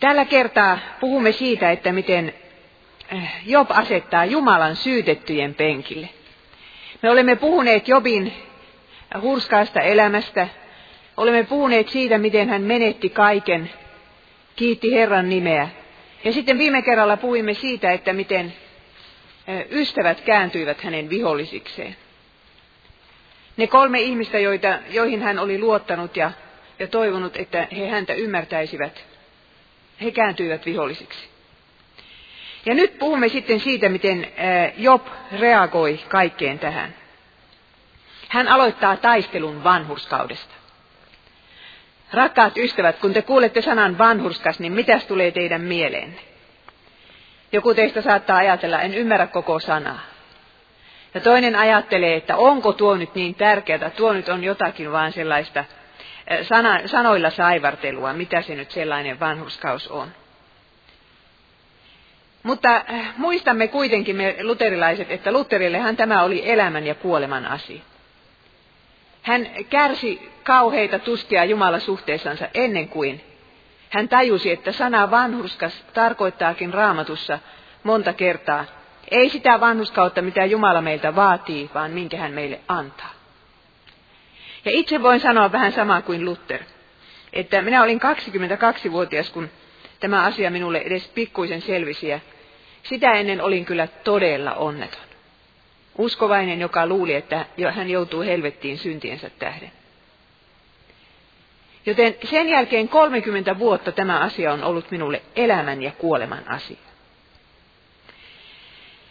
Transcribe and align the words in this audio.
Tällä 0.00 0.24
kertaa 0.24 0.78
puhumme 1.00 1.32
siitä, 1.32 1.70
että 1.70 1.92
miten 1.92 2.34
eh, 3.12 3.30
Job 3.46 3.70
asettaa 3.70 4.24
Jumalan 4.24 4.76
syytettyjen 4.76 5.54
penkille. 5.54 6.08
Me 7.02 7.10
olemme 7.10 7.36
puhuneet 7.36 7.88
Jobin 7.88 8.32
hurskaasta 9.20 9.80
elämästä. 9.80 10.48
Olemme 11.16 11.44
puhuneet 11.44 11.88
siitä, 11.88 12.18
miten 12.18 12.48
hän 12.48 12.62
menetti 12.62 13.10
kaiken, 13.10 13.70
kiitti 14.56 14.92
Herran 14.94 15.28
nimeä. 15.28 15.68
Ja 16.24 16.32
sitten 16.32 16.58
viime 16.58 16.82
kerralla 16.82 17.16
puhuimme 17.16 17.54
siitä, 17.54 17.92
että 17.92 18.12
miten 18.12 18.52
eh, 19.46 19.66
ystävät 19.70 20.20
kääntyivät 20.20 20.80
hänen 20.80 21.10
vihollisikseen. 21.10 21.96
Ne 23.56 23.66
kolme 23.66 24.00
ihmistä, 24.00 24.38
joita, 24.38 24.78
joihin 24.90 25.22
hän 25.22 25.38
oli 25.38 25.58
luottanut 25.58 26.16
ja, 26.16 26.30
ja 26.78 26.86
toivonut, 26.86 27.36
että 27.36 27.68
he 27.76 27.88
häntä 27.88 28.14
ymmärtäisivät, 28.14 29.04
he 30.04 30.10
kääntyivät 30.10 30.66
vihollisiksi. 30.66 31.28
Ja 32.66 32.74
nyt 32.74 32.98
puhumme 32.98 33.28
sitten 33.28 33.60
siitä, 33.60 33.88
miten 33.88 34.28
Job 34.76 35.06
reagoi 35.40 36.00
kaikkeen 36.08 36.58
tähän. 36.58 36.94
Hän 38.28 38.48
aloittaa 38.48 38.96
taistelun 38.96 39.64
vanhurskaudesta. 39.64 40.54
Rakkaat 42.12 42.56
ystävät, 42.56 42.98
kun 42.98 43.12
te 43.12 43.22
kuulette 43.22 43.62
sanan 43.62 43.98
vanhurskas, 43.98 44.58
niin 44.58 44.72
mitäs 44.72 45.04
tulee 45.04 45.30
teidän 45.30 45.60
mieleenne? 45.60 46.20
Joku 47.52 47.74
teistä 47.74 48.02
saattaa 48.02 48.36
ajatella, 48.36 48.80
en 48.80 48.94
ymmärrä 48.94 49.26
koko 49.26 49.60
sanaa. 49.60 50.00
Ja 51.14 51.20
toinen 51.20 51.56
ajattelee, 51.56 52.16
että 52.16 52.36
onko 52.36 52.72
tuo 52.72 52.96
nyt 52.96 53.14
niin 53.14 53.34
tärkeää, 53.34 53.90
tuo 53.90 54.12
nyt 54.12 54.28
on 54.28 54.44
jotakin 54.44 54.92
vaan 54.92 55.12
sellaista 55.12 55.64
sana, 56.42 56.80
sanoilla 56.86 57.30
saivartelua, 57.30 58.12
mitä 58.12 58.42
se 58.42 58.54
nyt 58.54 58.70
sellainen 58.70 59.20
vanhuskaus 59.20 59.88
on. 59.88 60.08
Mutta 62.42 62.84
muistamme 63.16 63.68
kuitenkin 63.68 64.16
me 64.16 64.36
luterilaiset, 64.42 65.10
että 65.10 65.32
Lutterillehan 65.32 65.96
tämä 65.96 66.22
oli 66.22 66.50
elämän 66.50 66.86
ja 66.86 66.94
kuoleman 66.94 67.46
asia. 67.46 67.82
Hän 69.22 69.48
kärsi 69.70 70.32
kauheita 70.44 70.98
tuskia 70.98 71.44
Jumala 71.44 71.78
suhteessansa 71.78 72.48
ennen 72.54 72.88
kuin 72.88 73.20
hän 73.90 74.08
tajusi, 74.08 74.50
että 74.50 74.72
sana 74.72 75.10
vanhurskas 75.10 75.84
tarkoittaakin 75.94 76.74
raamatussa 76.74 77.38
monta 77.82 78.12
kertaa 78.12 78.64
ei 79.10 79.28
sitä 79.28 79.60
vanhuskautta, 79.60 80.22
mitä 80.22 80.44
Jumala 80.44 80.80
meiltä 80.80 81.14
vaatii, 81.16 81.70
vaan 81.74 81.90
minkä 81.90 82.16
hän 82.16 82.32
meille 82.32 82.60
antaa. 82.68 83.17
Ja 84.68 84.72
itse 84.74 85.02
voin 85.02 85.20
sanoa 85.20 85.52
vähän 85.52 85.72
samaa 85.72 86.02
kuin 86.02 86.24
Luther, 86.24 86.60
että 87.32 87.62
minä 87.62 87.82
olin 87.82 88.00
22-vuotias, 88.00 89.30
kun 89.30 89.50
tämä 90.00 90.22
asia 90.24 90.50
minulle 90.50 90.78
edes 90.78 91.08
pikkuisen 91.08 91.60
selvisi, 91.60 92.08
ja 92.08 92.20
sitä 92.82 93.12
ennen 93.12 93.40
olin 93.40 93.64
kyllä 93.64 93.86
todella 93.86 94.54
onneton. 94.54 95.02
Uskovainen, 95.98 96.60
joka 96.60 96.86
luuli, 96.86 97.14
että 97.14 97.46
hän 97.74 97.90
joutuu 97.90 98.20
helvettiin 98.20 98.78
syntiensä 98.78 99.30
tähden. 99.38 99.70
Joten 101.86 102.14
sen 102.24 102.48
jälkeen 102.48 102.88
30 102.88 103.58
vuotta 103.58 103.92
tämä 103.92 104.18
asia 104.18 104.52
on 104.52 104.64
ollut 104.64 104.90
minulle 104.90 105.22
elämän 105.36 105.82
ja 105.82 105.90
kuoleman 105.90 106.48
asia. 106.48 106.76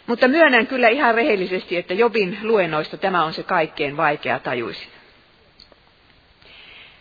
Mutta 0.08 0.28
myönnän 0.28 0.68
kyllä 0.68 0.88
ihan 0.88 1.16
rehellisesti, 1.16 1.78
että 1.78 1.94
Jobin 1.94 2.38
luennoista 2.42 2.98
tämä 2.98 3.24
on 3.24 3.34
se 3.34 3.44
kaikkein 3.44 3.98
vaikea 3.98 4.40
tajuisin. 4.40 4.98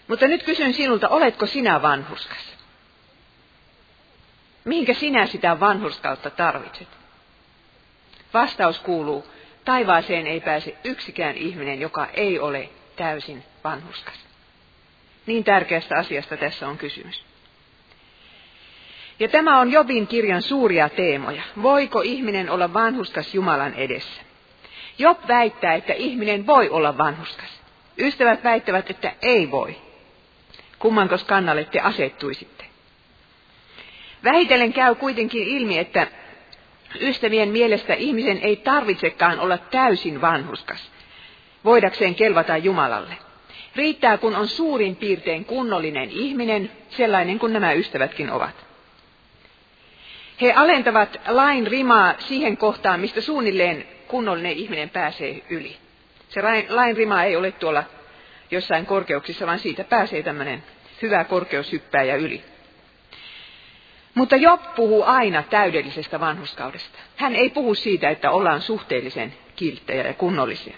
Mutta 0.09 0.29
nyt 0.29 0.43
kysyn 0.43 0.75
sinulta, 0.75 1.09
oletko 1.09 1.47
sinä 1.47 1.83
vanhuskas? 1.83 2.57
Mihinkä 4.65 4.95
sinä 4.95 5.27
sitä 5.27 5.61
vanhurskautta 5.61 6.31
tarvitset? 6.31 6.89
Vastaus 8.35 8.81
kuuluu, 8.81 9.27
taivaaseen 9.65 10.27
ei 10.27 10.41
pääse 10.41 10.77
yksikään 10.85 11.37
ihminen, 11.37 11.81
joka 11.81 12.07
ei 12.15 12.39
ole 12.39 12.69
täysin 12.97 13.45
vanhuskas. 13.65 14.15
Niin 15.27 15.45
tärkeästä 15.45 15.95
asiasta 15.99 16.37
tässä 16.37 16.69
on 16.69 16.79
kysymys. 16.79 17.25
Ja 19.21 19.29
tämä 19.29 19.61
on 19.61 19.73
Jobin 19.73 20.07
kirjan 20.07 20.43
suuria 20.43 20.89
teemoja. 20.89 21.43
Voiko 21.63 22.01
ihminen 22.01 22.51
olla 22.51 22.75
vanhuskas 22.75 23.35
Jumalan 23.35 23.75
edessä? 23.75 24.23
Job 24.99 25.19
väittää, 25.29 25.75
että 25.75 25.93
ihminen 25.93 26.47
voi 26.47 26.69
olla 26.69 26.99
vanhuskas. 26.99 27.61
Ystävät 27.99 28.45
väittävät, 28.45 28.91
että 28.91 29.13
ei 29.23 29.51
voi. 29.51 29.86
Kummankos 30.87 31.25
kannalle 31.25 31.65
te 31.65 31.81
asettuisitte? 31.81 32.65
Vähitellen 34.25 34.73
käy 34.73 34.95
kuitenkin 34.95 35.49
ilmi, 35.49 35.79
että 35.79 36.07
ystävien 37.01 37.49
mielestä 37.49 37.95
ihmisen 37.95 38.39
ei 38.39 38.57
tarvitsekaan 38.57 39.41
olla 39.41 39.59
täysin 39.59 40.21
vanhuskas, 40.21 40.91
voidakseen 41.65 42.15
kelvata 42.15 42.57
Jumalalle. 42.57 43.15
Riittää, 43.77 44.19
kun 44.19 44.37
on 44.37 44.49
suurin 44.49 44.97
piirtein 44.97 45.45
kunnollinen 45.45 46.11
ihminen, 46.11 46.71
sellainen 46.89 47.39
kuin 47.39 47.53
nämä 47.53 47.73
ystävätkin 47.73 48.31
ovat. 48.31 48.67
He 50.41 50.53
alentavat 50.53 51.21
lain 51.29 51.67
rimaa 51.67 52.15
siihen 52.19 52.57
kohtaan, 52.57 53.01
mistä 53.01 53.21
suunnilleen 53.21 53.85
kunnollinen 54.09 54.53
ihminen 54.53 54.91
pääsee 54.91 55.43
yli. 55.51 55.77
Se 56.29 56.43
lain 56.69 56.97
rima 56.97 57.25
ei 57.25 57.37
ole 57.37 57.53
tuolla 57.53 57.85
jossain 58.51 58.87
korkeuksissa, 58.87 59.47
vaan 59.47 59.59
siitä 59.59 59.85
pääsee 59.85 60.23
tämmöinen 60.23 60.63
hyvä 61.03 61.25
korkeushyppääjä 61.25 62.17
yli. 62.17 62.45
Mutta 64.15 64.37
Job 64.37 64.61
puhuu 64.77 65.03
aina 65.03 65.43
täydellisestä 65.43 66.21
vanhuskaudesta. 66.21 66.99
Hän 67.17 67.37
ei 67.37 67.51
puhu 67.51 67.75
siitä, 67.75 68.11
että 68.11 68.31
ollaan 68.31 68.61
suhteellisen 68.61 69.35
kilttejä 69.57 70.07
ja 70.07 70.15
kunnollisia. 70.15 70.77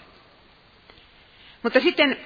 Mutta 1.63 1.79
sitten 1.79 2.17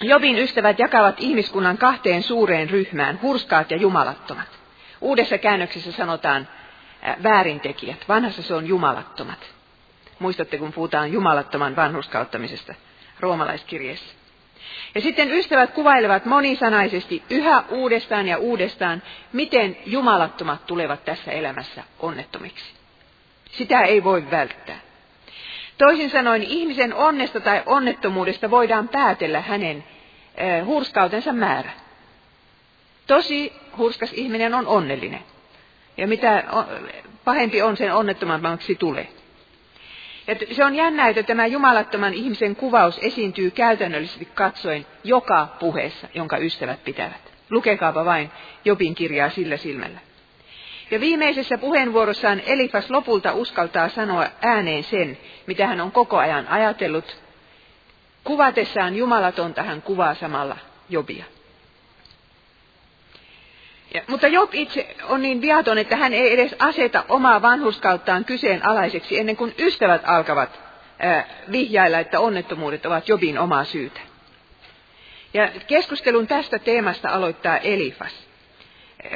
Jobin 0.00 0.38
ystävät 0.38 0.78
jakavat 0.78 1.14
ihmiskunnan 1.18 1.78
kahteen 1.78 2.22
suureen 2.22 2.70
ryhmään, 2.70 3.18
hurskaat 3.22 3.70
ja 3.70 3.76
jumalattomat. 3.76 4.48
Uudessa 5.00 5.38
käännöksessä 5.38 5.92
sanotaan 5.92 6.48
väärintekijät. 7.22 8.08
Vanhassa 8.08 8.42
se 8.42 8.54
on 8.54 8.66
jumalattomat. 8.66 9.50
Muistatte, 10.18 10.58
kun 10.58 10.72
puhutaan 10.72 11.12
jumalattoman 11.12 11.76
vanhuskauttamisesta 11.76 12.74
roomalaiskirjeessä. 13.20 14.19
Ja 14.94 15.00
sitten 15.00 15.32
ystävät 15.32 15.70
kuvailevat 15.70 16.24
monisanaisesti 16.24 17.22
yhä 17.30 17.64
uudestaan 17.68 18.28
ja 18.28 18.38
uudestaan, 18.38 19.02
miten 19.32 19.76
jumalattomat 19.86 20.66
tulevat 20.66 21.04
tässä 21.04 21.32
elämässä 21.32 21.84
onnettomiksi. 21.98 22.72
Sitä 23.50 23.80
ei 23.80 24.04
voi 24.04 24.30
välttää. 24.30 24.80
Toisin 25.78 26.10
sanoen 26.10 26.42
ihmisen 26.42 26.94
onnesta 26.94 27.40
tai 27.40 27.62
onnettomuudesta 27.66 28.50
voidaan 28.50 28.88
päätellä 28.88 29.40
hänen 29.40 29.84
hurskautensa 30.64 31.32
määrä. 31.32 31.70
Tosi 33.06 33.52
hurskas 33.78 34.12
ihminen 34.12 34.54
on 34.54 34.66
onnellinen. 34.66 35.20
Ja 35.96 36.06
mitä 36.06 36.44
pahempi 37.24 37.62
on, 37.62 37.76
sen 37.76 37.94
onnettomammaksi 37.94 38.74
tulee. 38.74 39.08
Ja 40.30 40.36
se 40.52 40.64
on 40.64 40.74
jännä, 40.74 41.08
että 41.08 41.22
tämä 41.22 41.46
jumalattoman 41.46 42.14
ihmisen 42.14 42.56
kuvaus 42.56 42.98
esiintyy 43.02 43.50
käytännöllisesti 43.50 44.24
katsoen 44.24 44.86
joka 45.04 45.48
puheessa, 45.60 46.08
jonka 46.14 46.36
ystävät 46.36 46.84
pitävät. 46.84 47.32
Lukekaapa 47.50 48.04
vain 48.04 48.30
Jobin 48.64 48.94
kirjaa 48.94 49.30
sillä 49.30 49.56
silmällä. 49.56 49.98
Ja 50.90 51.00
viimeisessä 51.00 51.58
puheenvuorossaan 51.58 52.40
Elifas 52.46 52.90
lopulta 52.90 53.32
uskaltaa 53.32 53.88
sanoa 53.88 54.26
ääneen 54.42 54.84
sen, 54.84 55.18
mitä 55.46 55.66
hän 55.66 55.80
on 55.80 55.92
koko 55.92 56.18
ajan 56.18 56.48
ajatellut. 56.48 57.16
Kuvatessaan 58.24 58.96
jumalatonta 58.96 59.62
hän 59.62 59.82
kuvaa 59.82 60.14
samalla 60.14 60.56
Jobia. 60.88 61.24
Ja, 63.94 64.02
mutta 64.06 64.28
Job 64.28 64.54
itse 64.54 64.96
on 65.08 65.22
niin 65.22 65.40
viaton, 65.40 65.78
että 65.78 65.96
hän 65.96 66.12
ei 66.12 66.32
edes 66.32 66.56
aseta 66.58 67.04
omaa 67.08 67.42
vanhuskauttaan 67.42 68.24
kyseenalaiseksi 68.24 69.18
ennen 69.18 69.36
kuin 69.36 69.54
ystävät 69.58 70.02
alkavat 70.04 70.60
ää, 70.98 71.28
vihjailla, 71.52 71.98
että 71.98 72.20
onnettomuudet 72.20 72.86
ovat 72.86 73.08
Jobin 73.08 73.38
omaa 73.38 73.64
syytä. 73.64 74.00
Ja 75.34 75.48
keskustelun 75.66 76.26
tästä 76.26 76.58
teemasta 76.58 77.08
aloittaa 77.08 77.58
Elifas. 77.58 78.28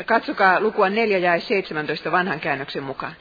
Katsokaa 0.06 0.60
lukua 0.60 0.90
4 0.90 1.18
ja 1.18 1.40
17 1.40 2.12
vanhan 2.12 2.40
käännöksen 2.40 2.82
mukaan. 2.82 3.14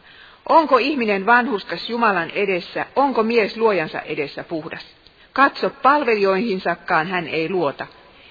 Onko 0.50 0.78
ihminen 0.78 1.26
vanhuskas 1.26 1.90
Jumalan 1.90 2.30
edessä, 2.30 2.86
onko 2.96 3.24
mies 3.24 3.58
luojansa 3.58 4.02
edessä 4.02 4.44
puhdas? 4.44 4.96
Katso, 5.34 5.70
palvelijoihinsakkaan 5.70 7.08
hän 7.08 7.28
ei 7.28 7.50
luota. 7.50 7.88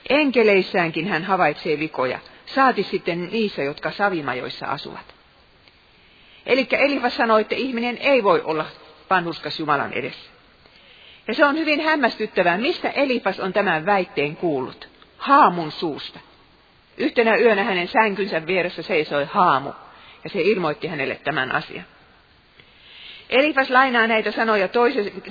Enkeleissäänkin 0.08 1.08
hän 1.08 1.24
havaitsee 1.24 1.78
vikoja 1.78 2.18
saati 2.54 2.82
sitten 2.82 3.28
niissä, 3.32 3.62
jotka 3.62 3.90
savimajoissa 3.90 4.66
asuvat. 4.66 5.14
Eli 6.46 6.68
Elifas 6.70 7.16
sanoi, 7.16 7.40
että 7.40 7.54
ihminen 7.54 7.98
ei 7.98 8.22
voi 8.22 8.40
olla 8.44 8.66
vanhuskas 9.10 9.60
Jumalan 9.60 9.92
edessä. 9.92 10.30
Ja 11.28 11.34
se 11.34 11.44
on 11.44 11.56
hyvin 11.56 11.80
hämmästyttävää, 11.80 12.58
mistä 12.58 12.90
Elifas 12.90 13.40
on 13.40 13.52
tämän 13.52 13.86
väitteen 13.86 14.36
kuullut. 14.36 14.88
Haamun 15.18 15.72
suusta. 15.72 16.20
Yhtenä 16.96 17.36
yönä 17.36 17.64
hänen 17.64 17.88
sänkynsä 17.88 18.46
vieressä 18.46 18.82
seisoi 18.82 19.24
haamu, 19.24 19.72
ja 20.24 20.30
se 20.30 20.40
ilmoitti 20.40 20.86
hänelle 20.86 21.20
tämän 21.24 21.52
asian. 21.52 21.84
Elifas 23.30 23.70
lainaa 23.70 24.06
näitä 24.06 24.30
sanoja 24.30 24.68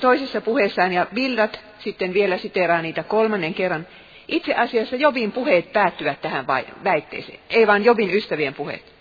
toisessa 0.01 0.41
puheessaan 0.41 0.93
ja 0.93 1.07
Bildat 1.13 1.59
sitten 1.79 2.13
vielä 2.13 2.37
siteraa 2.37 2.81
niitä 2.81 3.03
kolmannen 3.03 3.53
kerran. 3.53 3.87
Itse 4.31 4.53
asiassa 4.53 4.95
Jobin 4.95 5.31
puheet 5.31 5.73
päättyvät 5.73 6.21
tähän 6.21 6.47
väitteeseen, 6.83 7.39
ei 7.49 7.67
vaan 7.67 7.85
Jobin 7.85 8.13
ystävien 8.15 8.53
puheet. 8.53 8.93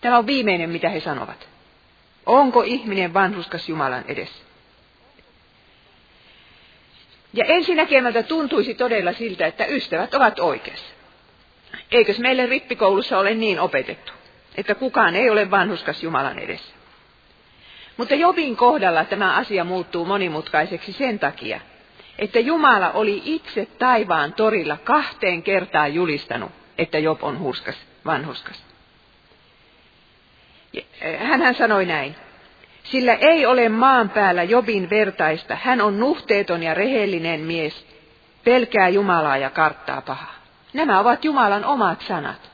Tämä 0.00 0.18
on 0.18 0.26
viimeinen, 0.26 0.70
mitä 0.70 0.88
he 0.88 1.00
sanovat. 1.00 1.48
Onko 2.26 2.62
ihminen 2.62 3.14
vanhuskas 3.14 3.68
Jumalan 3.68 4.04
edessä? 4.08 4.44
Ja 7.32 7.44
ensinäkemältä 7.44 8.22
tuntuisi 8.22 8.74
todella 8.74 9.12
siltä, 9.12 9.46
että 9.46 9.66
ystävät 9.66 10.14
ovat 10.14 10.38
oikeassa. 10.38 10.94
Eikös 11.92 12.18
meille 12.18 12.46
rippikoulussa 12.46 13.18
ole 13.18 13.34
niin 13.34 13.60
opetettu, 13.60 14.12
että 14.56 14.74
kukaan 14.74 15.16
ei 15.16 15.30
ole 15.30 15.50
vanhuskas 15.50 16.02
Jumalan 16.02 16.38
edessä? 16.38 16.74
Mutta 17.96 18.14
Jobin 18.14 18.56
kohdalla 18.56 19.04
tämä 19.04 19.36
asia 19.36 19.64
muuttuu 19.64 20.04
monimutkaiseksi 20.04 20.92
sen 20.92 21.18
takia, 21.18 21.60
että 22.18 22.38
Jumala 22.38 22.90
oli 22.90 23.22
itse 23.24 23.66
taivaan 23.66 24.32
torilla 24.32 24.76
kahteen 24.76 25.42
kertaan 25.42 25.94
julistanut, 25.94 26.52
että 26.78 26.98
Job 26.98 27.24
on 27.24 27.38
hurskas, 27.38 27.76
vanhuskas. 28.06 28.64
Eh, 31.00 31.18
hän 31.20 31.54
sanoi 31.54 31.86
näin. 31.86 32.16
Sillä 32.84 33.14
ei 33.14 33.46
ole 33.46 33.68
maan 33.68 34.10
päällä 34.10 34.42
Jobin 34.42 34.90
vertaista. 34.90 35.56
Hän 35.62 35.80
on 35.80 36.00
nuhteeton 36.00 36.62
ja 36.62 36.74
rehellinen 36.74 37.40
mies, 37.40 37.86
pelkää 38.44 38.88
Jumalaa 38.88 39.36
ja 39.36 39.50
karttaa 39.50 40.00
pahaa. 40.00 40.34
Nämä 40.72 41.00
ovat 41.00 41.24
Jumalan 41.24 41.64
omat 41.64 42.00
sanat. 42.00 42.50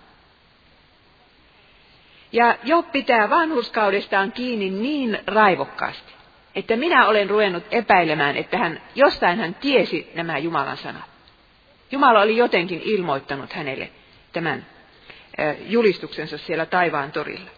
Ja 2.33 2.57
Job 2.65 2.93
pitää 2.93 3.31
vanhuskaudestaan 3.31 4.33
kiinni 4.33 4.71
niin 4.71 5.19
raivokkaasti, 5.27 6.12
että 6.55 6.76
minä 6.76 7.06
olen 7.06 7.31
ruvennut 7.31 7.64
epäilemään, 7.70 8.37
että 8.37 8.58
hän, 8.58 8.81
jostain 8.94 9.38
hän 9.38 9.55
tiesi 9.55 10.11
nämä 10.14 10.38
Jumalan 10.38 10.76
sanat. 10.76 11.11
Jumala 11.91 12.20
oli 12.20 12.37
jotenkin 12.37 12.82
ilmoittanut 12.85 13.52
hänelle 13.52 13.91
tämän 14.32 14.67
julistuksensa 15.67 16.38
siellä 16.38 16.67
taivaan 16.67 17.12
torilla. 17.12 17.50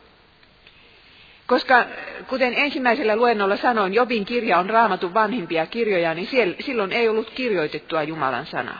Koska 1.46 1.86
kuten 2.28 2.54
ensimmäisellä 2.54 3.16
luennolla 3.16 3.56
sanoin, 3.56 3.94
Jobin 3.94 4.24
kirja 4.24 4.58
on 4.58 4.70
raamatun 4.70 5.14
vanhimpia 5.14 5.66
kirjoja, 5.66 6.14
niin 6.14 6.26
siellä, 6.26 6.54
silloin 6.60 6.92
ei 6.92 7.08
ollut 7.08 7.30
kirjoitettua 7.30 8.02
Jumalan 8.02 8.46
sanaa. 8.46 8.78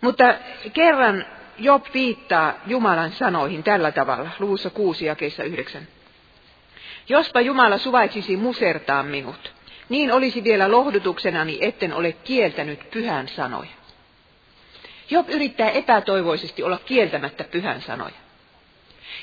Mutta 0.00 0.34
kerran 0.72 1.26
Job 1.58 1.84
viittaa 1.94 2.54
Jumalan 2.66 3.12
sanoihin 3.12 3.62
tällä 3.62 3.92
tavalla, 3.92 4.30
luvussa 4.38 4.70
6 4.70 5.06
ja 5.06 5.14
keissa 5.14 5.44
9. 5.44 5.88
Jospa 7.08 7.40
Jumala 7.40 7.78
suvaitsisi 7.78 8.36
musertaa 8.36 9.02
minut, 9.02 9.52
niin 9.88 10.12
olisi 10.12 10.44
vielä 10.44 10.70
lohdutuksenani, 10.70 11.58
etten 11.60 11.94
ole 11.94 12.12
kieltänyt 12.12 12.90
pyhän 12.90 13.28
sanoja. 13.28 13.70
Job 15.10 15.30
yrittää 15.30 15.70
epätoivoisesti 15.70 16.62
olla 16.62 16.78
kieltämättä 16.78 17.44
pyhän 17.44 17.82
sanoja. 17.82 18.14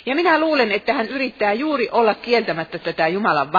Ja 0.05 0.15
minä 0.15 0.39
luulen, 0.39 0.71
että 0.71 0.93
hän 0.93 1.07
yrittää 1.07 1.53
juuri 1.53 1.89
olla 1.91 2.13
kieltämättä 2.13 2.79
tätä 2.79 3.07
Jumalan 3.07 3.51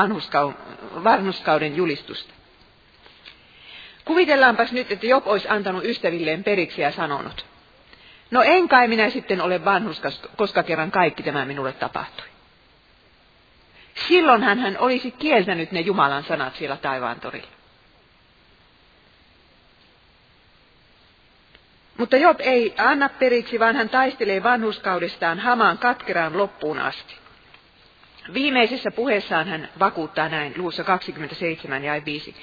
vanhuskauden 1.04 1.76
julistusta. 1.76 2.34
Kuvitellaanpas 4.04 4.72
nyt, 4.72 4.92
että 4.92 5.06
Job 5.06 5.26
olisi 5.26 5.48
antanut 5.48 5.84
ystävilleen 5.84 6.44
periksi 6.44 6.82
ja 6.82 6.90
sanonut, 6.90 7.46
no 8.30 8.42
en 8.42 8.68
kai 8.68 8.88
minä 8.88 9.10
sitten 9.10 9.40
ole 9.40 9.64
vanhuskas, 9.64 10.22
koska 10.36 10.62
kerran 10.62 10.90
kaikki 10.90 11.22
tämä 11.22 11.44
minulle 11.44 11.72
tapahtui. 11.72 12.29
Silloinhan 14.08 14.58
hän 14.58 14.78
olisi 14.78 15.10
kieltänyt 15.10 15.72
ne 15.72 15.80
Jumalan 15.80 16.24
sanat 16.24 16.56
siellä 16.56 16.76
taivaan 16.76 17.20
torilla. 17.20 17.60
Mutta 21.98 22.16
Job 22.16 22.40
ei 22.40 22.74
anna 22.78 23.08
periksi, 23.08 23.58
vaan 23.58 23.76
hän 23.76 23.88
taistelee 23.88 24.42
vanhuskaudestaan 24.42 25.38
hamaan 25.38 25.78
katkeraan 25.78 26.38
loppuun 26.38 26.78
asti. 26.78 27.14
Viimeisessä 28.34 28.90
puheessaan 28.90 29.48
hän 29.48 29.68
vakuuttaa 29.78 30.28
näin, 30.28 30.52
luussa 30.56 30.84
27 30.84 31.84
ja 31.84 32.04
5. 32.04 32.34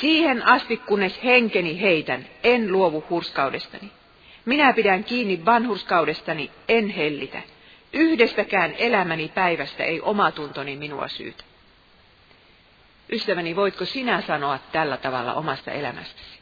Siihen 0.00 0.46
asti, 0.46 0.76
kunnes 0.76 1.24
henkeni 1.24 1.80
heitän, 1.80 2.26
en 2.44 2.72
luovu 2.72 3.04
hurskaudestani. 3.10 3.90
Minä 4.44 4.72
pidän 4.72 5.04
kiinni 5.04 5.44
vanhurskaudestani, 5.44 6.50
en 6.68 6.88
hellitä. 6.88 7.42
Yhdestäkään 7.94 8.74
elämäni 8.78 9.28
päivästä 9.34 9.84
ei 9.84 10.00
omatuntoni 10.00 10.76
minua 10.76 11.08
syytä. 11.08 11.44
Ystäväni, 13.12 13.56
voitko 13.56 13.84
sinä 13.84 14.20
sanoa 14.20 14.58
tällä 14.72 14.96
tavalla 14.96 15.34
omasta 15.34 15.70
elämästäsi? 15.70 16.38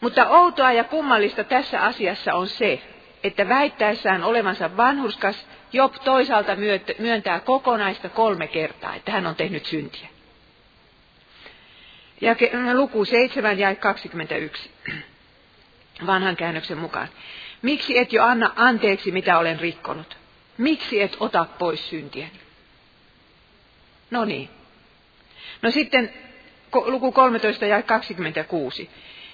Mutta 0.00 0.28
outoa 0.28 0.72
ja 0.72 0.84
kummallista 0.84 1.44
tässä 1.44 1.82
asiassa 1.82 2.34
on 2.34 2.48
se, 2.48 2.82
että 3.24 3.48
väittäessään 3.48 4.24
olevansa 4.24 4.76
vanhurskas, 4.76 5.46
Job 5.72 5.94
toisaalta 6.04 6.52
myöntää 6.98 7.40
kokonaista 7.40 8.08
kolme 8.08 8.46
kertaa, 8.46 8.94
että 8.94 9.12
hän 9.12 9.26
on 9.26 9.34
tehnyt 9.34 9.66
syntiä. 9.66 10.08
Ja 12.20 12.36
luku 12.74 13.04
7 13.04 13.58
ja 13.58 13.74
21 13.74 14.70
vanhan 16.06 16.36
käännöksen 16.36 16.78
mukaan. 16.78 17.08
Miksi 17.64 17.98
et 17.98 18.12
jo 18.12 18.24
anna 18.24 18.52
anteeksi, 18.56 19.10
mitä 19.10 19.38
olen 19.38 19.60
rikkonut? 19.60 20.16
Miksi 20.58 21.02
et 21.02 21.16
ota 21.20 21.46
pois 21.58 21.88
syntiäni? 21.88 22.40
No 24.10 24.24
niin. 24.24 24.50
No 25.62 25.70
sitten 25.70 26.14
luku 26.84 27.12
13 27.12 27.66
ja 27.66 27.82
26. 27.82 28.90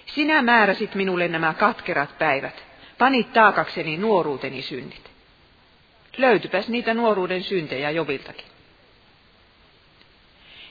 Sinä 0.07 0.43
määräsit 0.43 0.95
minulle 0.95 1.29
nämä 1.29 1.55
katkerat 1.55 2.19
päivät. 2.19 2.65
Panit 2.99 3.33
taakakseni 3.33 3.97
nuoruuteni 3.97 4.63
synnit. 4.63 5.11
Löytypäs 6.17 6.69
niitä 6.69 6.95
nuoruuden 6.95 7.43
syntejä 7.43 7.91
Joviltakin. 7.91 8.47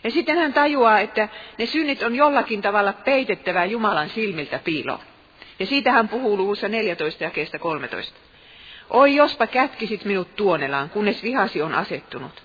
Ja 0.04 0.12
sitten 0.12 0.38
hän 0.38 0.54
tajuaa, 0.54 1.00
että 1.00 1.30
ne 1.58 1.66
synnit 1.66 2.04
on 2.04 2.16
jollakin 2.16 2.62
tavalla 2.62 2.94
peitettävää 2.94 3.66
Jumalan 3.66 4.10
silmiltä 4.10 4.60
piiloon. 4.64 5.09
Ja 5.60 5.66
siitä 5.66 5.92
hän 5.92 6.10
puhuu 6.10 6.38
luvussa 6.38 6.68
14 6.68 7.24
ja 7.24 7.30
kestä 7.30 7.60
13. 7.60 8.20
Oi 8.90 9.16
jospa 9.16 9.48
kätkisit 9.48 10.06
minut 10.06 10.36
tuonelaan, 10.36 10.90
kunnes 10.90 11.24
vihasi 11.24 11.62
on 11.62 11.74
asettunut. 11.74 12.44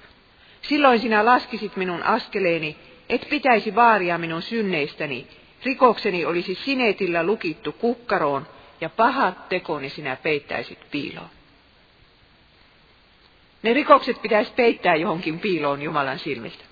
Silloin 0.63 1.01
sinä 1.01 1.25
laskisit 1.25 1.77
minun 1.77 2.03
askeleeni, 2.03 2.77
et 3.09 3.27
pitäisi 3.31 3.75
vaaria 3.75 4.19
minun 4.19 4.43
synneistäni, 4.43 5.27
Rikokseni 5.65 6.25
olisi 6.25 6.55
sinetillä 6.55 7.23
lukittu 7.23 7.73
kukkaroon 7.73 8.47
ja 8.81 8.89
pahat 8.89 9.49
tekoni 9.49 9.89
sinä 9.89 10.17
peittäisit 10.17 10.79
piiloon. 10.91 11.31
Ne 13.63 13.73
rikokset 13.73 14.23
pitäisi 14.23 14.53
peittää 14.57 14.95
johonkin 14.95 15.41
piiloon 15.41 15.83
Jumalan 15.83 16.19
silmiltä. 16.19 16.65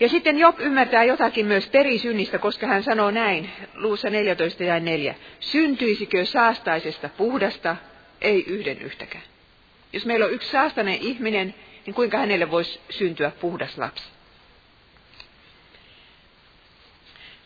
Ja 0.00 0.08
sitten 0.08 0.38
Job 0.38 0.60
ymmärtää 0.60 1.04
jotakin 1.04 1.46
myös 1.46 1.66
perisynnistä, 1.66 2.38
koska 2.38 2.66
hän 2.66 2.82
sanoo 2.82 3.10
näin, 3.10 3.50
luussa 3.74 4.10
14 4.10 4.64
ja 4.64 4.80
4. 4.80 5.14
Syntyisikö 5.40 6.24
saastaisesta 6.24 7.08
puhdasta? 7.08 7.76
Ei 8.20 8.44
yhden 8.46 8.82
yhtäkään. 8.82 9.24
Jos 9.92 10.06
meillä 10.06 10.26
on 10.26 10.32
yksi 10.32 10.50
saastainen 10.50 10.98
ihminen, 11.00 11.54
niin 11.86 11.94
kuinka 11.94 12.18
hänelle 12.18 12.50
voisi 12.50 12.80
syntyä 12.90 13.32
puhdas 13.40 13.78
lapsi? 13.78 14.04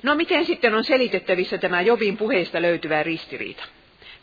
No 0.02 0.14
miten 0.14 0.44
sitten 0.44 0.74
on 0.74 0.84
selitettävissä 0.84 1.58
tämä 1.58 1.80
Jobin 1.80 2.16
puheesta 2.16 2.62
löytyvä 2.62 3.02
ristiriita? 3.02 3.64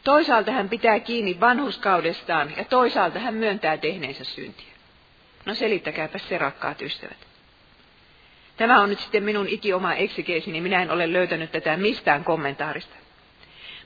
Toisaalta 0.03 0.51
hän 0.51 0.69
pitää 0.69 1.00
kiinni 1.00 1.39
vanhuskaudestaan 1.39 2.53
ja 2.57 2.65
toisaalta 2.65 3.19
hän 3.19 3.33
myöntää 3.33 3.77
tehneensä 3.77 4.23
syntiä. 4.23 4.71
No 5.45 5.55
selittäkääpä 5.55 6.17
se, 6.17 6.38
rakkaat 6.38 6.81
ystävät. 6.81 7.30
Tämä 8.62 8.82
on 8.82 8.89
nyt 8.89 9.00
sitten 9.00 9.24
minun 9.24 9.48
ikioma 9.48 9.94
eksikeesini, 9.94 10.62
minä 10.62 10.82
en 10.82 10.91
ole 10.91 11.13
löytänyt 11.13 11.51
tätä 11.51 11.77
mistään 11.77 12.24
kommentaarista. 12.24 12.96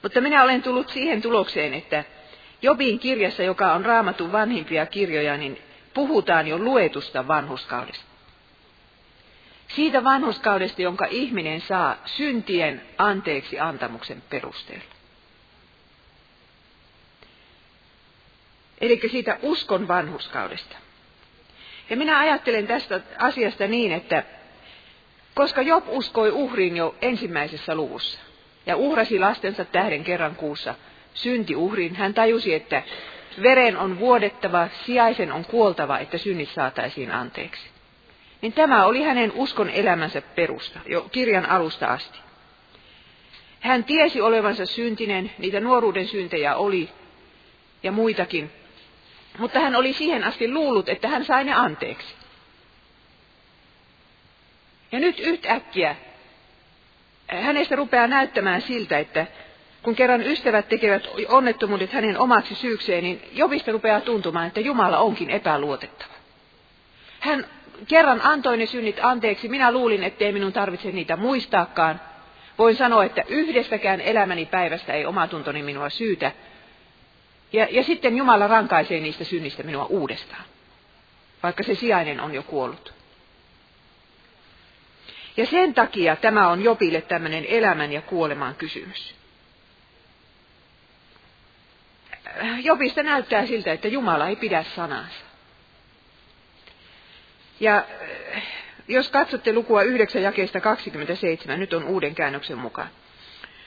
Mutta 0.03 0.21
minä 0.21 0.43
olen 0.43 0.61
tullut 0.61 0.89
siihen 0.89 1.21
tulokseen, 1.21 1.73
että 1.73 2.03
Jobin 2.61 2.99
kirjassa, 2.99 3.43
joka 3.43 3.73
on 3.73 3.85
raamatun 3.85 4.31
vanhimpia 4.31 4.85
kirjoja, 4.85 5.37
niin 5.37 5.61
puhutaan 5.93 6.47
jo 6.47 6.57
luetusta 6.57 7.27
vanhuskaudesta. 7.27 8.05
Siitä 9.67 10.03
vanhuskaudesta, 10.03 10.81
jonka 10.81 11.05
ihminen 11.09 11.61
saa 11.61 11.97
syntien 12.05 12.81
anteeksi 12.97 13.59
antamuksen 13.59 14.23
perusteella. 14.29 14.95
Eli 18.81 19.01
siitä 19.11 19.37
uskon 19.41 19.87
vanhuskaudesta. 19.87 20.75
Ja 21.89 21.97
minä 21.97 22.19
ajattelen 22.19 22.67
tästä 22.67 23.01
asiasta 23.17 23.67
niin, 23.67 23.91
että 23.91 24.23
koska 25.35 25.61
Job 25.61 25.83
uskoi 25.87 26.31
uhriin 26.31 26.77
jo 26.77 26.95
ensimmäisessä 27.01 27.75
luvussa, 27.75 28.19
ja 28.65 28.75
uhrasi 28.75 29.19
lastensa 29.19 29.65
tähden 29.65 30.03
kerran 30.03 30.35
kuussa 30.35 30.75
syntiuhrin, 31.13 31.95
hän 31.95 32.13
tajusi, 32.13 32.53
että 32.53 32.83
veren 33.43 33.77
on 33.77 33.99
vuodettava, 33.99 34.67
sijaisen 34.85 35.31
on 35.31 35.45
kuoltava, 35.45 35.99
että 35.99 36.17
synnit 36.17 36.49
saataisiin 36.49 37.11
anteeksi. 37.11 37.69
Niin 38.41 38.53
tämä 38.53 38.85
oli 38.85 39.03
hänen 39.03 39.31
uskon 39.35 39.69
elämänsä 39.69 40.21
perusta, 40.21 40.79
jo 40.85 41.01
kirjan 41.11 41.45
alusta 41.45 41.87
asti. 41.87 42.19
Hän 43.59 43.83
tiesi 43.83 44.21
olevansa 44.21 44.65
syntinen, 44.65 45.31
niitä 45.37 45.59
nuoruuden 45.59 46.07
syntejä 46.07 46.55
oli 46.55 46.89
ja 47.83 47.91
muitakin, 47.91 48.51
mutta 49.37 49.59
hän 49.59 49.75
oli 49.75 49.93
siihen 49.93 50.23
asti 50.23 50.51
luullut, 50.51 50.89
että 50.89 51.07
hän 51.07 51.25
sai 51.25 51.43
ne 51.43 51.53
anteeksi. 51.53 52.15
Ja 54.95 54.99
nyt 55.01 55.19
yhtäkkiä 55.19 55.95
hänestä 57.27 57.75
rupeaa 57.75 58.07
näyttämään 58.07 58.61
siltä, 58.61 58.99
että 58.99 59.27
kun 59.83 59.95
kerran 59.95 60.21
ystävät 60.21 60.69
tekevät 60.69 61.07
onnettomuudet 61.27 61.91
hänen 61.91 62.19
omaksi 62.19 62.55
syykseen, 62.55 63.03
niin 63.03 63.21
Jobista 63.31 63.71
rupeaa 63.71 64.01
tuntumaan, 64.01 64.47
että 64.47 64.59
Jumala 64.59 64.97
onkin 64.97 65.29
epäluotettava. 65.29 66.13
Hän 67.19 67.45
kerran 67.87 68.21
antoi 68.23 68.57
ne 68.57 68.65
synnit 68.65 68.99
anteeksi, 69.01 69.49
minä 69.49 69.71
luulin, 69.71 70.03
ettei 70.03 70.31
minun 70.31 70.53
tarvitse 70.53 70.91
niitä 70.91 71.15
muistaakaan. 71.15 72.01
Voin 72.57 72.75
sanoa, 72.75 73.03
että 73.03 73.23
yhdestäkään 73.27 74.01
elämäni 74.01 74.45
päivästä 74.45 74.93
ei 74.93 75.05
oma 75.05 75.27
tuntoni 75.27 75.63
minua 75.63 75.89
syytä. 75.89 76.31
Ja, 77.53 77.67
ja 77.71 77.83
sitten 77.83 78.17
Jumala 78.17 78.47
rankaisee 78.47 78.99
niistä 78.99 79.23
synnistä 79.23 79.63
minua 79.63 79.85
uudestaan, 79.85 80.43
vaikka 81.43 81.63
se 81.63 81.75
sijainen 81.75 82.19
on 82.19 82.33
jo 82.33 82.43
kuollut. 82.43 83.04
Ja 85.37 85.45
sen 85.45 85.73
takia 85.73 86.15
tämä 86.15 86.49
on 86.49 86.63
Jopille 86.63 87.01
tämmöinen 87.01 87.45
elämän 87.45 87.91
ja 87.91 88.01
kuoleman 88.01 88.55
kysymys. 88.55 89.15
Jopista 92.63 93.03
näyttää 93.03 93.45
siltä, 93.45 93.73
että 93.73 93.87
Jumala 93.87 94.27
ei 94.27 94.35
pidä 94.35 94.63
sanansa. 94.63 95.25
Ja 97.59 97.85
jos 98.87 99.09
katsotte 99.09 99.53
lukua 99.53 99.83
9 99.83 100.21
jakeesta 100.21 100.61
27, 100.61 101.59
nyt 101.59 101.73
on 101.73 101.83
uuden 101.83 102.15
käännöksen 102.15 102.57
mukaan. 102.57 102.89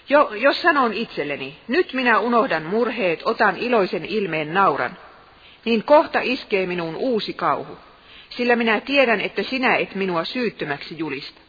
Jo, 0.09 0.31
jos 0.35 0.63
sanon 0.63 0.93
itselleni, 0.93 1.59
nyt 1.69 1.93
minä 1.93 2.19
unohdan 2.19 2.63
murheet, 2.63 3.21
otan 3.25 3.57
iloisen 3.57 4.05
ilmeen 4.05 4.55
nauran, 4.55 4.97
niin 5.65 5.85
kohta 5.85 6.21
iskee 6.23 6.67
minuun 6.67 6.97
uusi 6.97 7.33
kauhu, 7.33 7.79
sillä 8.31 8.57
minä 8.57 8.81
tiedän, 8.81 9.21
että 9.21 9.43
sinä 9.43 9.77
et 9.77 9.95
minua 9.95 10.25
syyttömäksi 10.25 10.99
julista. 10.99 11.48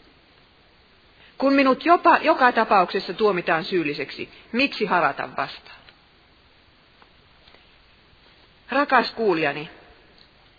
Kun 1.40 1.54
minut 1.54 1.86
jopa 1.86 2.18
joka 2.22 2.52
tapauksessa 2.52 3.14
tuomitaan 3.14 3.64
syylliseksi, 3.64 4.30
miksi 4.52 4.86
harata 4.86 5.30
vastaan? 5.38 5.80
Rakas 8.72 9.12
kuulijani, 9.12 9.70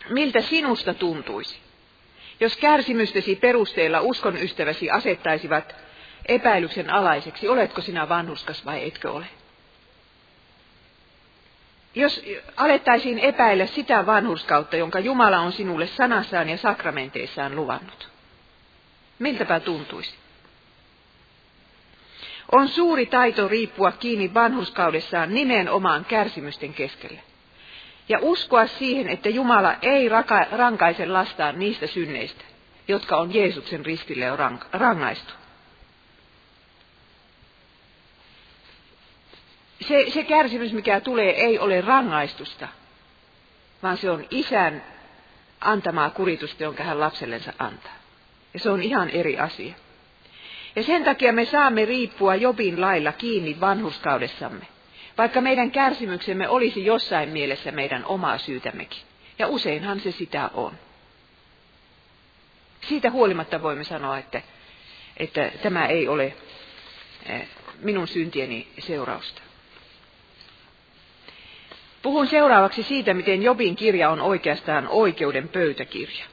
miltä 0.08 0.40
sinusta 0.40 0.94
tuntuisi, 0.94 1.58
jos 2.40 2.56
kärsimystesi 2.56 3.36
perusteella 3.36 4.00
uskon 4.00 4.36
ystäväsi 4.36 4.90
asettaisivat 4.90 5.74
epäilyksen 6.26 6.90
alaiseksi, 6.90 7.48
oletko 7.48 7.80
sinä 7.80 8.08
vanhuskas 8.08 8.64
vai 8.64 8.86
etkö 8.86 9.10
ole? 9.12 9.26
Jos 11.94 12.22
alettaisiin 12.56 13.18
epäillä 13.18 13.66
sitä 13.66 14.06
vanhurskautta, 14.06 14.76
jonka 14.76 14.98
Jumala 14.98 15.38
on 15.38 15.52
sinulle 15.52 15.86
sanassaan 15.86 16.48
ja 16.48 16.56
sakramenteissaan 16.56 17.56
luvannut, 17.56 18.08
miltäpä 19.18 19.60
tuntuisi? 19.60 20.14
On 22.52 22.68
suuri 22.68 23.06
taito 23.06 23.48
riippua 23.48 23.92
kiinni 23.92 24.34
vanhuskaudessaan 24.34 25.34
nimenomaan 25.34 26.04
kärsimysten 26.04 26.74
keskellä. 26.74 27.20
Ja 28.08 28.18
uskoa 28.22 28.66
siihen, 28.66 29.08
että 29.08 29.28
Jumala 29.28 29.74
ei 29.82 30.08
raka- 30.08 30.46
rankaise 30.52 31.06
lastaan 31.06 31.58
niistä 31.58 31.86
synneistä, 31.86 32.44
jotka 32.88 33.16
on 33.16 33.34
Jeesuksen 33.34 33.86
ristille 33.86 34.24
jo 34.24 34.36
rangaistu. 34.72 35.32
Se, 39.80 40.06
se 40.08 40.24
kärsimys, 40.24 40.72
mikä 40.72 41.00
tulee, 41.00 41.30
ei 41.30 41.58
ole 41.58 41.80
rangaistusta, 41.80 42.68
vaan 43.82 43.96
se 43.96 44.10
on 44.10 44.26
isän 44.30 44.82
antamaa 45.60 46.10
kuritusta, 46.10 46.62
jonka 46.62 46.84
hän 46.84 47.00
lapsellensa 47.00 47.52
antaa. 47.58 47.96
Ja 48.54 48.60
se 48.60 48.70
on 48.70 48.82
ihan 48.82 49.10
eri 49.10 49.38
asia. 49.38 49.74
Ja 50.76 50.82
sen 50.82 51.04
takia 51.04 51.32
me 51.32 51.44
saamme 51.44 51.84
riippua 51.84 52.34
Jobin 52.34 52.80
lailla 52.80 53.12
kiinni 53.12 53.60
vanhuskaudessamme, 53.60 54.66
vaikka 55.18 55.40
meidän 55.40 55.70
kärsimyksemme 55.70 56.48
olisi 56.48 56.84
jossain 56.84 57.28
mielessä 57.28 57.72
meidän 57.72 58.04
omaa 58.04 58.38
syytämmekin. 58.38 59.02
Ja 59.38 59.48
useinhan 59.48 60.00
se 60.00 60.12
sitä 60.12 60.50
on. 60.54 60.72
Siitä 62.80 63.10
huolimatta 63.10 63.62
voimme 63.62 63.84
sanoa, 63.84 64.18
että, 64.18 64.42
että 65.16 65.50
tämä 65.62 65.86
ei 65.86 66.08
ole 66.08 66.34
eh, 67.26 67.48
minun 67.80 68.08
syntieni 68.08 68.68
seurausta. 68.78 69.42
Puhun 72.02 72.26
seuraavaksi 72.26 72.82
siitä, 72.82 73.14
miten 73.14 73.42
Jobin 73.42 73.76
kirja 73.76 74.10
on 74.10 74.20
oikeastaan 74.20 74.88
oikeuden 74.88 75.48
pöytäkirja 75.48 76.24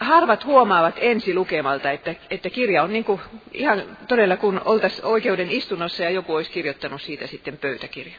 harvat 0.00 0.44
huomaavat 0.44 0.94
ensi 1.00 1.34
lukemalta, 1.34 1.90
että, 1.90 2.14
että 2.30 2.50
kirja 2.50 2.82
on 2.82 2.92
niin 2.92 3.04
kuin 3.04 3.20
ihan 3.52 3.82
todella 4.08 4.36
kun 4.36 4.60
oltaisiin 4.64 5.04
oikeuden 5.04 5.50
istunnossa 5.50 6.02
ja 6.02 6.10
joku 6.10 6.34
olisi 6.34 6.50
kirjoittanut 6.50 7.02
siitä 7.02 7.26
sitten 7.26 7.58
pöytäkirja. 7.58 8.14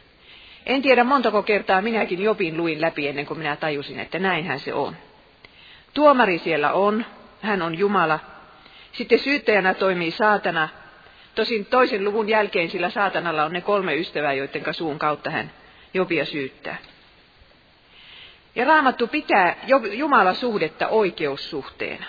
En 0.65 0.81
tiedä 0.81 1.03
montako 1.03 1.43
kertaa 1.43 1.81
minäkin 1.81 2.22
Jopin 2.22 2.57
luin 2.57 2.81
läpi 2.81 3.07
ennen 3.07 3.25
kuin 3.25 3.38
minä 3.38 3.55
tajusin, 3.55 4.00
että 4.00 4.19
näinhän 4.19 4.60
se 4.60 4.74
on. 4.74 4.96
Tuomari 5.93 6.39
siellä 6.39 6.74
on, 6.74 7.05
hän 7.41 7.62
on 7.62 7.77
Jumala. 7.77 8.19
Sitten 8.91 9.19
syyttäjänä 9.19 9.74
toimii 9.74 10.12
saatana. 10.12 10.69
Tosin 11.36 11.65
toisen 11.65 12.03
luvun 12.03 12.29
jälkeen 12.29 12.69
sillä 12.69 12.89
saatanalla 12.89 13.43
on 13.43 13.53
ne 13.53 13.62
kolme 13.62 13.96
ystävää, 13.96 14.34
joiden 14.34 14.74
suun 14.74 15.00
kautta 15.00 15.29
hän 15.29 15.51
Jopia 15.93 16.25
syyttää. 16.25 16.77
Ja 18.57 18.65
raamattu 18.65 19.07
pitää 19.07 19.55
Jumala-suhdetta 19.93 20.87
oikeussuhteena. 20.87 22.05